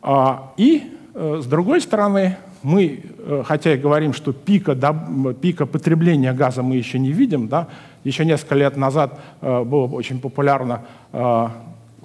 А, 0.00 0.54
и 0.56 0.90
с 1.14 1.46
другой 1.46 1.80
стороны, 1.80 2.36
мы, 2.62 3.00
э, 3.18 3.42
хотя 3.46 3.74
и 3.74 3.76
говорим, 3.76 4.12
что 4.12 4.32
пика, 4.32 4.74
пика 5.40 5.66
потребления 5.66 6.32
газа 6.32 6.62
мы 6.62 6.76
еще 6.76 6.98
не 6.98 7.12
видим, 7.12 7.46
да, 7.46 7.68
еще 8.02 8.24
несколько 8.24 8.56
лет 8.56 8.76
назад 8.76 9.20
э, 9.40 9.62
было 9.64 9.86
очень 9.86 10.20
популярно 10.20 10.82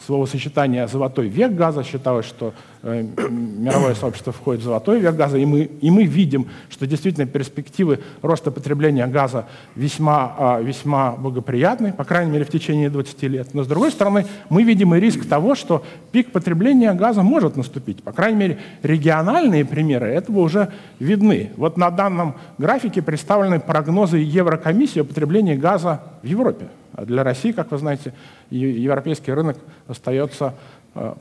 словосочетание 0.05 0.87
«золотой 0.87 1.27
век 1.27 1.53
газа». 1.53 1.83
Считалось, 1.83 2.25
что 2.25 2.53
э, 2.78 2.78
мировое 2.81 3.93
сообщество 3.93 4.31
входит 4.31 4.61
в 4.61 4.63
золотой 4.63 4.99
век 4.99 5.15
газа, 5.15 5.37
и 5.37 5.45
мы, 5.45 5.63
и 5.63 5.91
мы 5.91 6.05
видим, 6.05 6.47
что 6.69 6.87
действительно 6.87 7.25
перспективы 7.25 7.99
роста 8.21 8.51
потребления 8.51 9.05
газа 9.07 9.45
весьма, 9.75 10.59
э, 10.59 10.63
весьма 10.63 11.11
благоприятны, 11.11 11.91
по 11.91 12.05
крайней 12.05 12.31
мере, 12.31 12.45
в 12.45 12.49
течение 12.49 12.89
20 12.89 13.23
лет. 13.23 13.53
Но, 13.53 13.63
с 13.63 13.67
другой 13.67 13.91
стороны, 13.91 14.25
мы 14.49 14.63
видим 14.63 14.95
и 14.95 14.99
риск 14.99 15.27
того, 15.27 15.55
что 15.55 15.83
пик 16.11 16.31
потребления 16.31 16.93
газа 16.93 17.21
может 17.21 17.57
наступить. 17.57 18.01
По 18.01 18.13
крайней 18.13 18.37
мере, 18.37 18.59
региональные 18.81 19.65
примеры 19.65 20.07
этого 20.07 20.39
уже 20.39 20.71
видны. 20.99 21.51
Вот 21.57 21.75
на 21.75 21.91
данном 21.91 22.35
графике 22.57 23.01
представлены 23.01 23.59
прогнозы 23.59 24.17
Еврокомиссии 24.17 25.01
о 25.01 25.03
потреблении 25.03 25.55
газа 25.55 26.01
в 26.23 26.27
Европе. 26.27 26.67
А 26.93 27.05
для 27.05 27.23
России, 27.23 27.51
как 27.51 27.71
вы 27.71 27.77
знаете, 27.77 28.13
европейский 28.49 29.31
рынок 29.31 29.57
остается 29.87 30.45
э, 30.47 30.51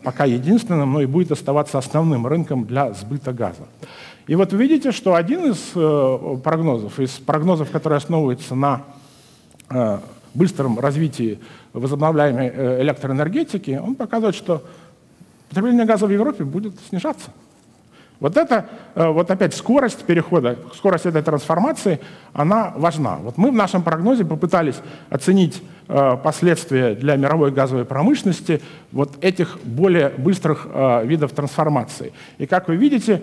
пока 0.02 0.24
единственным, 0.24 0.92
но 0.92 1.00
и 1.00 1.06
будет 1.06 1.32
оставаться 1.32 1.78
основным 1.78 2.26
рынком 2.26 2.64
для 2.64 2.92
сбыта 2.92 3.32
газа. 3.32 3.66
И 4.26 4.34
вот 4.34 4.52
вы 4.52 4.58
видите, 4.58 4.92
что 4.92 5.14
один 5.14 5.50
из 5.50 5.72
э, 5.74 6.36
прогнозов, 6.42 7.00
из 7.00 7.10
прогнозов, 7.12 7.70
которые 7.70 7.96
основываются 7.96 8.54
на 8.54 8.82
э, 9.70 9.98
быстром 10.34 10.78
развитии 10.78 11.38
возобновляемой 11.72 12.82
электроэнергетики, 12.82 13.80
он 13.82 13.94
показывает, 13.94 14.34
что 14.34 14.62
потребление 15.48 15.86
газа 15.86 16.06
в 16.06 16.10
Европе 16.10 16.44
будет 16.44 16.74
снижаться. 16.88 17.30
Вот 18.20 18.36
это, 18.36 18.66
э, 18.94 19.06
вот 19.08 19.30
опять 19.30 19.54
скорость 19.54 20.04
перехода, 20.04 20.58
скорость 20.74 21.06
этой 21.06 21.22
трансформации, 21.22 22.00
она 22.32 22.72
важна. 22.76 23.16
Вот 23.16 23.38
мы 23.38 23.50
в 23.50 23.54
нашем 23.54 23.82
прогнозе 23.82 24.24
попытались 24.24 24.76
оценить 25.08 25.62
э, 25.86 26.16
последствия 26.22 26.94
для 26.94 27.14
мировой 27.16 27.52
газовой 27.52 27.84
промышленности 27.84 28.60
вот 28.90 29.12
этих 29.20 29.58
более 29.62 30.08
быстрых 30.08 30.66
э, 30.68 31.06
видов 31.06 31.30
трансформации. 31.32 32.12
И 32.38 32.46
как 32.46 32.66
вы 32.66 32.76
видите, 32.76 33.22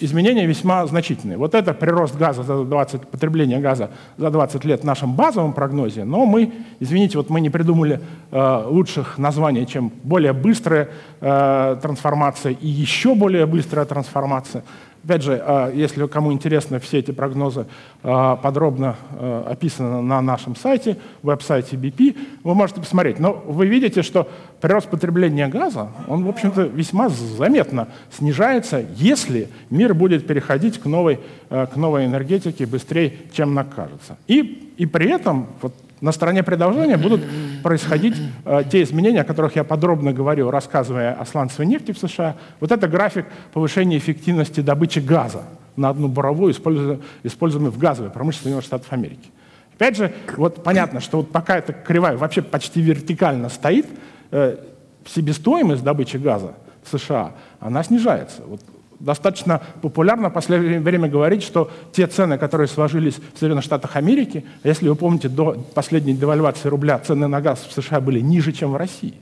изменения 0.00 0.46
весьма 0.46 0.86
значительные. 0.86 1.38
Вот 1.38 1.54
это 1.54 1.72
прирост 1.72 2.16
газа 2.16 2.42
за 2.42 2.64
20, 2.64 3.08
потребление 3.08 3.60
газа 3.60 3.90
за 4.16 4.30
20 4.30 4.64
лет 4.64 4.80
в 4.80 4.84
нашем 4.84 5.14
базовом 5.14 5.52
прогнозе, 5.52 6.04
но 6.04 6.26
мы, 6.26 6.52
извините, 6.80 7.18
вот 7.18 7.30
мы 7.30 7.40
не 7.40 7.50
придумали 7.50 8.00
э, 8.30 8.62
лучших 8.66 9.18
названий, 9.18 9.66
чем 9.66 9.92
более 10.02 10.32
быстрая 10.32 10.88
э, 11.20 11.76
трансформация 11.80 12.52
и 12.52 12.68
еще 12.68 13.14
более 13.14 13.46
быстрая 13.46 13.86
трансформация. 13.86 14.64
Опять 15.04 15.22
же, 15.22 15.42
а, 15.44 15.70
если 15.70 16.06
кому 16.06 16.32
интересно, 16.32 16.80
все 16.80 17.00
эти 17.00 17.10
прогнозы 17.10 17.66
а, 18.02 18.36
подробно 18.36 18.96
а, 19.10 19.46
описаны 19.50 20.00
на 20.00 20.22
нашем 20.22 20.56
сайте, 20.56 20.96
веб-сайте 21.22 21.76
BP, 21.76 22.16
вы 22.42 22.54
можете 22.54 22.80
посмотреть. 22.80 23.18
Но 23.18 23.34
вы 23.46 23.66
видите, 23.66 24.00
что 24.00 24.26
прирост 24.62 24.88
потребления 24.88 25.46
газа, 25.48 25.90
он, 26.08 26.24
в 26.24 26.28
общем-то, 26.30 26.62
весьма 26.62 27.10
заметно 27.10 27.88
снижается, 28.10 28.82
если 28.96 29.48
мир 29.68 29.92
будет 29.92 30.26
переходить 30.26 30.78
к 30.78 30.86
новой, 30.86 31.20
к 31.50 31.76
новой 31.76 32.06
энергетике 32.06 32.64
быстрее, 32.64 33.18
чем 33.34 33.52
нам 33.52 33.66
кажется. 33.66 34.16
И, 34.26 34.72
и 34.78 34.86
при 34.86 35.10
этом 35.10 35.48
вот, 35.60 35.74
на 36.04 36.12
стороне 36.12 36.42
предложения 36.42 36.98
будут 36.98 37.22
происходить 37.62 38.14
э, 38.44 38.62
те 38.70 38.82
изменения, 38.82 39.22
о 39.22 39.24
которых 39.24 39.56
я 39.56 39.64
подробно 39.64 40.12
говорил, 40.12 40.50
рассказывая 40.50 41.14
о 41.14 41.24
сланцевой 41.24 41.66
нефти 41.66 41.92
в 41.92 41.98
США. 41.98 42.36
Вот 42.60 42.70
это 42.70 42.86
график 42.88 43.24
повышения 43.54 43.96
эффективности 43.96 44.60
добычи 44.60 44.98
газа 44.98 45.44
на 45.76 45.88
одну 45.88 46.08
буровую, 46.08 46.52
используемую 46.52 47.72
в 47.72 47.78
газовой 47.78 48.10
промышленности 48.10 48.42
Соединенных 48.42 48.66
Штатов 48.66 48.92
Америки. 48.92 49.30
Опять 49.76 49.96
же, 49.96 50.12
вот 50.36 50.62
понятно, 50.62 51.00
что 51.00 51.16
вот 51.16 51.32
пока 51.32 51.56
эта 51.56 51.72
кривая 51.72 52.18
вообще 52.18 52.42
почти 52.42 52.82
вертикально 52.82 53.48
стоит, 53.48 53.86
э, 54.30 54.58
себестоимость 55.06 55.82
добычи 55.82 56.18
газа 56.18 56.52
в 56.82 56.98
США, 56.98 57.32
она 57.60 57.82
снижается. 57.82 58.42
Вот 58.46 58.60
достаточно 59.00 59.60
популярно 59.82 60.30
в 60.30 60.32
последнее 60.32 60.80
время 60.80 61.08
говорить, 61.08 61.42
что 61.42 61.70
те 61.92 62.06
цены, 62.06 62.38
которые 62.38 62.68
сложились 62.68 63.14
в 63.34 63.38
Соединенных 63.38 63.64
Штатах 63.64 63.96
Америки, 63.96 64.44
если 64.62 64.88
вы 64.88 64.96
помните, 64.96 65.28
до 65.28 65.52
последней 65.74 66.14
девальвации 66.14 66.68
рубля 66.68 66.98
цены 66.98 67.26
на 67.28 67.40
газ 67.40 67.66
в 67.68 67.72
США 67.72 68.00
были 68.00 68.20
ниже, 68.20 68.52
чем 68.52 68.72
в 68.72 68.76
России. 68.76 69.14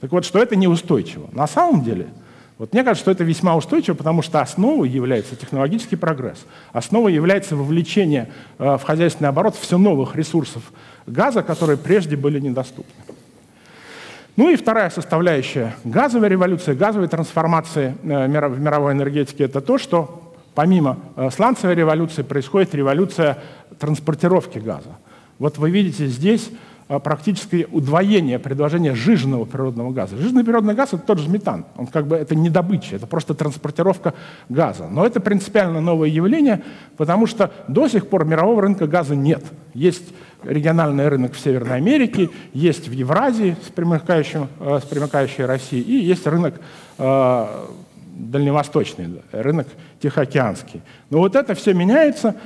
Так 0.00 0.12
вот, 0.12 0.24
что 0.24 0.42
это 0.42 0.56
неустойчиво. 0.56 1.28
На 1.32 1.46
самом 1.46 1.82
деле, 1.82 2.08
Вот 2.58 2.72
мне 2.72 2.84
кажется, 2.84 3.02
что 3.02 3.10
это 3.10 3.22
весьма 3.22 3.54
устойчиво, 3.54 3.94
потому 3.94 4.22
что 4.22 4.40
основой 4.40 4.88
является 4.88 5.36
технологический 5.36 5.96
прогресс. 5.96 6.46
Основой 6.72 7.12
является 7.12 7.54
вовлечение 7.54 8.30
э, 8.58 8.78
в 8.78 8.82
хозяйственный 8.82 9.28
оборот 9.28 9.56
все 9.56 9.76
новых 9.76 10.16
ресурсов 10.16 10.62
газа, 11.06 11.42
которые 11.42 11.76
прежде 11.76 12.16
были 12.16 12.40
недоступны. 12.40 12.94
Ну 14.36 14.50
и 14.50 14.56
вторая 14.56 14.90
составляющая 14.90 15.74
газовой 15.84 16.28
революции, 16.28 16.74
газовой 16.74 17.08
трансформации 17.08 17.96
э, 18.02 18.48
в 18.48 18.60
мировой 18.60 18.92
энергетике– 18.92 19.44
это 19.46 19.62
то, 19.62 19.78
что 19.78 20.34
помимо 20.54 20.98
э, 21.16 21.30
сланцевой 21.30 21.74
революции 21.74 22.22
происходит 22.22 22.74
революция 22.74 23.38
транспортировки 23.78 24.58
газа. 24.58 24.98
Вот 25.38 25.56
вы 25.56 25.70
видите 25.70 26.06
здесь 26.06 26.50
практически 26.86 27.66
удвоение 27.72 28.38
предложения 28.38 28.94
жиженного 28.94 29.44
природного 29.44 29.92
газа. 29.92 30.16
Жиженый 30.16 30.44
природный 30.44 30.74
газ– 30.74 30.90
это 30.92 31.02
тот 31.02 31.18
же 31.18 31.28
метан. 31.28 31.64
Он 31.76 31.86
как 31.86 32.06
бы 32.06 32.14
это 32.14 32.36
не 32.36 32.48
добыча, 32.48 32.96
это 32.96 33.06
просто 33.06 33.34
транспортировка 33.34 34.14
газа. 34.48 34.86
Но 34.88 35.04
это 35.04 35.20
принципиально 35.20 35.80
новое 35.80 36.08
явление, 36.08 36.62
потому 36.96 37.26
что 37.26 37.50
до 37.66 37.88
сих 37.88 38.08
пор 38.08 38.24
мирового 38.24 38.62
рынка 38.62 38.86
газа 38.86 39.16
нет. 39.16 39.42
Есть 39.74 40.04
региональный 40.44 41.08
рынок 41.08 41.32
в 41.32 41.40
Северной 41.40 41.76
Америке, 41.76 42.30
есть 42.52 42.88
в 42.88 42.92
Евразии 42.92 43.56
с, 43.66 43.70
примыкающим, 43.70 44.48
э, 44.60 44.78
с 44.80 44.86
примыкающей 44.86 45.44
Россией, 45.44 45.82
и 45.82 46.04
есть 46.04 46.24
рынок 46.26 46.60
э, 46.98 47.46
дальневосточный, 48.16 49.22
рынок 49.32 49.66
Тихоокеанский. 50.00 50.82
Но 51.10 51.18
вот 51.18 51.34
это 51.34 51.54
все 51.54 51.74
меняется. 51.74 52.36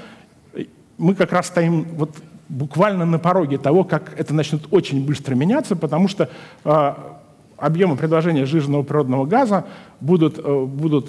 Мы 0.97 1.15
как 1.15 1.33
раз 1.33 1.47
стоим 1.47 1.85
вот 1.95 2.17
буквально 2.51 3.07
на 3.07 3.19
пороге 3.19 3.57
того, 3.57 3.85
как 3.85 4.19
это 4.19 4.35
начнет 4.35 4.63
очень 4.71 5.07
быстро 5.07 5.35
меняться, 5.35 5.77
потому 5.77 6.09
что 6.09 6.29
э, 6.65 6.95
объемы 7.57 7.97
предложения 7.97 8.45
жиженного 8.45 8.83
природного 8.83 9.25
газа 9.25 9.65
будут, 10.01 10.39
э, 10.39 10.65
будут 10.65 11.09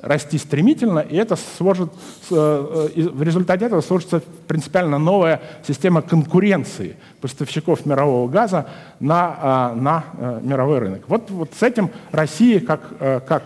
расти 0.00 0.38
стремительно, 0.38 1.00
и 1.00 1.16
это 1.16 1.36
сложит, 1.36 1.92
э, 2.30 2.88
в 3.12 3.22
результате 3.22 3.66
этого 3.66 3.82
сложится 3.82 4.22
принципиально 4.46 4.98
новая 4.98 5.40
система 5.66 6.02
конкуренции 6.02 6.96
поставщиков 7.20 7.84
мирового 7.86 8.28
газа 8.28 8.66
на, 9.00 9.72
э, 9.74 9.80
на 9.80 10.04
э, 10.16 10.40
мировой 10.42 10.78
рынок. 10.78 11.04
Вот, 11.08 11.30
вот 11.30 11.52
с 11.58 11.62
этим 11.62 11.90
Россия, 12.10 12.60
как, 12.60 13.24
как 13.26 13.42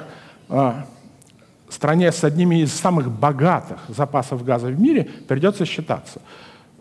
стране 1.69 2.11
с 2.11 2.25
одними 2.25 2.63
из 2.63 2.73
самых 2.73 3.11
богатых 3.11 3.79
запасов 3.89 4.43
газа 4.45 4.69
в 4.69 4.81
мире, 4.81 5.09
придется 5.29 5.67
считаться 5.67 6.21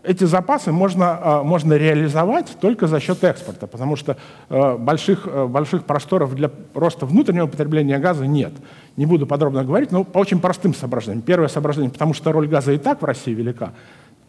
эти 0.08 0.24
запасы 0.24 0.72
можно, 0.72 1.18
а, 1.20 1.42
можно 1.42 1.74
реализовать 1.74 2.56
только 2.60 2.86
за 2.86 2.98
счет 2.98 3.22
экспорта, 3.24 3.66
потому 3.66 3.94
что 3.94 4.16
а, 4.48 4.78
больших, 4.78 5.24
а, 5.26 5.46
больших 5.46 5.84
просторов 5.84 6.34
для 6.34 6.50
роста 6.72 7.04
внутреннего 7.04 7.46
потребления 7.46 7.98
газа 7.98 8.26
нет. 8.26 8.54
Не 8.96 9.04
буду 9.04 9.26
подробно 9.26 9.64
говорить, 9.64 9.92
но 9.92 10.04
по 10.04 10.18
очень 10.18 10.40
простым 10.40 10.74
соображениям. 10.74 11.20
Первое 11.20 11.48
соображение, 11.48 11.90
потому 11.90 12.14
что 12.14 12.32
роль 12.32 12.48
газа 12.48 12.72
и 12.72 12.78
так 12.78 13.02
в 13.02 13.04
России 13.04 13.34
велика. 13.34 13.72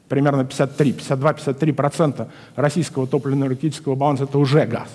Примерно 0.09 0.43
53, 0.43 0.91
52-53% 0.91 2.27
российского 2.57 3.07
топливно-энергетического 3.07 3.95
баланса– 3.95 4.23
это 4.25 4.37
уже 4.37 4.65
газ. 4.65 4.89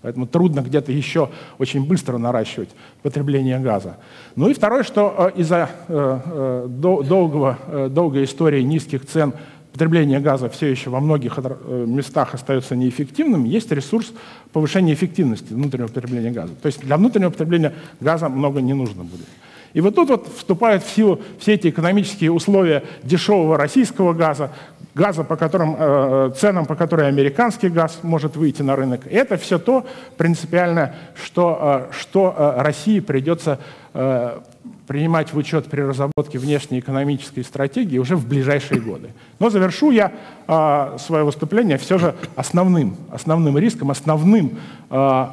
Поэтому 0.00 0.26
трудно 0.26 0.60
где-то 0.60 0.92
еще 0.92 1.30
очень 1.58 1.86
быстро 1.86 2.18
наращивать 2.18 2.70
потребление 3.02 3.58
газа. 3.58 3.96
Ну 4.36 4.48
и 4.48 4.54
второе, 4.54 4.84
что 4.84 5.32
из-за 5.34 5.70
э, 5.88 6.20
э, 6.24 6.66
долгого, 6.68 7.58
э, 7.66 7.88
долгой 7.90 8.24
истории 8.24 8.62
низких 8.62 9.06
цен– 9.06 9.34
потребление 9.74 10.20
газа 10.20 10.48
все 10.48 10.68
еще 10.68 10.88
во 10.88 11.00
многих 11.00 11.36
э, 11.36 11.84
местах 11.86 12.32
остается 12.32 12.76
неэффективным, 12.76 13.42
есть 13.42 13.72
ресурс 13.72 14.12
повышения 14.52 14.94
эффективности 14.94 15.52
внутреннего 15.52 15.88
потребления 15.88 16.30
газа. 16.30 16.54
То 16.62 16.66
есть 16.66 16.80
для 16.80 16.96
внутреннего 16.96 17.30
потребления 17.30 17.74
газа 18.00 18.28
много 18.28 18.60
не 18.60 18.72
нужно 18.72 19.02
будет. 19.02 19.26
И 19.72 19.80
вот 19.80 19.96
тут 19.96 20.10
вот 20.10 20.28
вступают 20.28 20.84
в 20.84 20.94
силу 20.94 21.20
все 21.40 21.54
эти 21.54 21.70
экономические 21.70 22.30
условия 22.30 22.84
дешевого 23.02 23.58
российского 23.58 24.12
газа, 24.12 24.52
газа, 24.94 25.24
по 25.24 25.34
которым, 25.34 25.74
э, 25.76 26.32
ценам, 26.38 26.66
по 26.66 26.76
которым 26.76 27.08
американский 27.08 27.68
газ 27.68 27.98
может 28.02 28.36
выйти 28.36 28.62
на 28.62 28.76
рынок. 28.76 29.08
И 29.10 29.14
это 29.16 29.36
все 29.36 29.58
то 29.58 29.84
принципиальное, 30.16 30.94
что, 31.20 31.88
э, 31.90 31.92
что 31.98 32.32
э, 32.36 32.62
России 32.62 33.00
придется 33.00 33.58
э, 33.92 34.38
принимать 34.86 35.32
в 35.32 35.36
учет 35.36 35.66
при 35.66 35.80
разработке 35.80 36.38
внешнеэкономической 36.38 37.44
стратегии 37.44 37.98
уже 37.98 38.16
в 38.16 38.26
ближайшие 38.28 38.80
годы. 38.80 39.10
Но 39.38 39.50
завершу 39.50 39.90
я 39.90 40.12
э, 40.46 40.96
свое 40.98 41.24
выступление 41.24 41.78
все 41.78 41.98
же 41.98 42.14
основным, 42.36 42.96
основным 43.10 43.56
риском, 43.56 43.90
основным 43.90 44.58
э, 44.90 45.26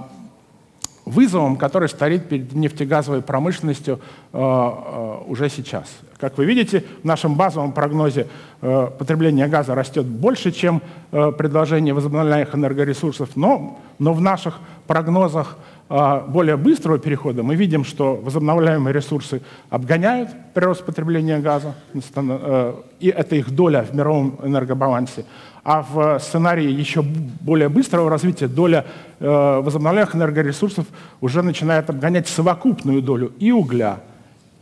вызовом, 1.06 1.58
который 1.58 1.90
стоит 1.90 2.30
перед 2.30 2.54
нефтегазовой 2.54 3.22
промышленностью 3.22 4.00
э, 4.32 5.18
уже 5.28 5.50
сейчас. 5.50 5.88
Как 6.20 6.38
вы 6.38 6.46
видите, 6.46 6.86
в 7.02 7.06
нашем 7.06 7.36
базовом 7.36 7.72
прогнозе 7.72 8.28
э, 8.62 8.88
потребление 8.98 9.48
газа 9.48 9.76
растет 9.76 10.06
больше, 10.06 10.52
чем 10.52 10.82
э, 11.12 11.32
предложение 11.32 11.94
возобновляемых 11.94 12.54
энергоресурсов, 12.54 13.36
но, 13.36 13.80
но 13.98 14.14
в 14.14 14.22
наших 14.22 14.60
прогнозах 14.88 15.58
более 15.92 16.56
быстрого 16.56 17.00
перехода 17.00 17.44
мы 17.44 17.56
видим, 17.56 17.84
что 17.84 18.16
возобновляемые 18.16 18.94
ресурсы 18.94 19.42
обгоняют 19.70 20.30
прирост 20.54 20.86
потребления 20.86 21.40
газа, 21.40 21.76
э, 21.94 22.74
и 23.02 23.10
это 23.10 23.36
их 23.36 23.52
доля 23.52 23.84
в 23.84 23.94
мировом 23.94 24.40
энергобалансе. 24.42 25.26
А 25.66 25.82
в 25.82 26.18
сценарии 26.20 26.72
еще 26.72 27.02
более 27.02 27.68
быстрого 27.68 28.10
развития 28.10 28.48
доля 28.48 28.86
э, 29.20 29.62
возобновляемых 29.62 30.16
энергоресурсов 30.16 30.86
уже 31.20 31.42
начинает 31.42 31.90
обгонять 31.90 32.30
совокупную 32.30 33.02
долю 33.02 33.34
и 33.38 33.52
угля, 33.52 34.00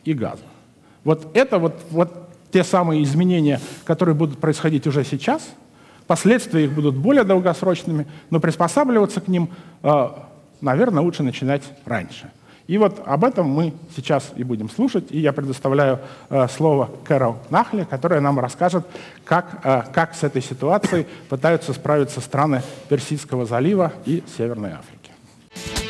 и 0.05 0.15
газа. 0.15 0.41
Вот 1.03 1.27
это 1.35 1.59
вот, 1.59 1.75
вот 1.91 2.11
те 2.51 2.63
самые 2.63 3.03
изменения, 3.03 3.61
которые 3.85 4.15
будут 4.15 4.39
происходить 4.39 4.87
уже 4.87 5.03
сейчас. 5.03 5.47
Последствия 6.07 6.63
их 6.63 6.73
будут 6.73 6.95
более 6.95 7.23
долгосрочными, 7.23 8.07
но 8.31 8.39
приспосабливаться 8.39 9.21
к 9.21 9.27
ним 9.27 9.49
э, 9.83 10.07
наверное, 10.62 11.04
лучше 11.04 11.24
начинать 11.24 11.63
раньше. 11.86 12.32
И 12.69 12.78
вот 12.78 13.02
об 13.04 13.24
этом 13.24 13.50
мы 13.50 13.74
сейчас 13.95 14.32
и 14.36 14.43
будем 14.43 14.69
слушать. 14.69 15.06
И 15.10 15.19
я 15.19 15.34
предоставляю 15.34 16.00
э, 16.30 16.48
слово 16.56 16.91
Кэрол 17.04 17.38
Нахле, 17.50 17.84
которая 17.84 18.22
нам 18.22 18.39
расскажет, 18.39 18.86
как, 19.26 19.62
э, 19.63 19.82
как 19.91 20.13
с 20.13 20.22
этой 20.24 20.43
ситуацией 20.43 21.08
пытаются 21.30 21.74
справиться 21.74 22.22
страны 22.22 22.62
Персидского 22.88 23.48
залива 23.48 23.91
и 24.06 24.24
Северной 24.38 24.74
Африки. 24.74 25.88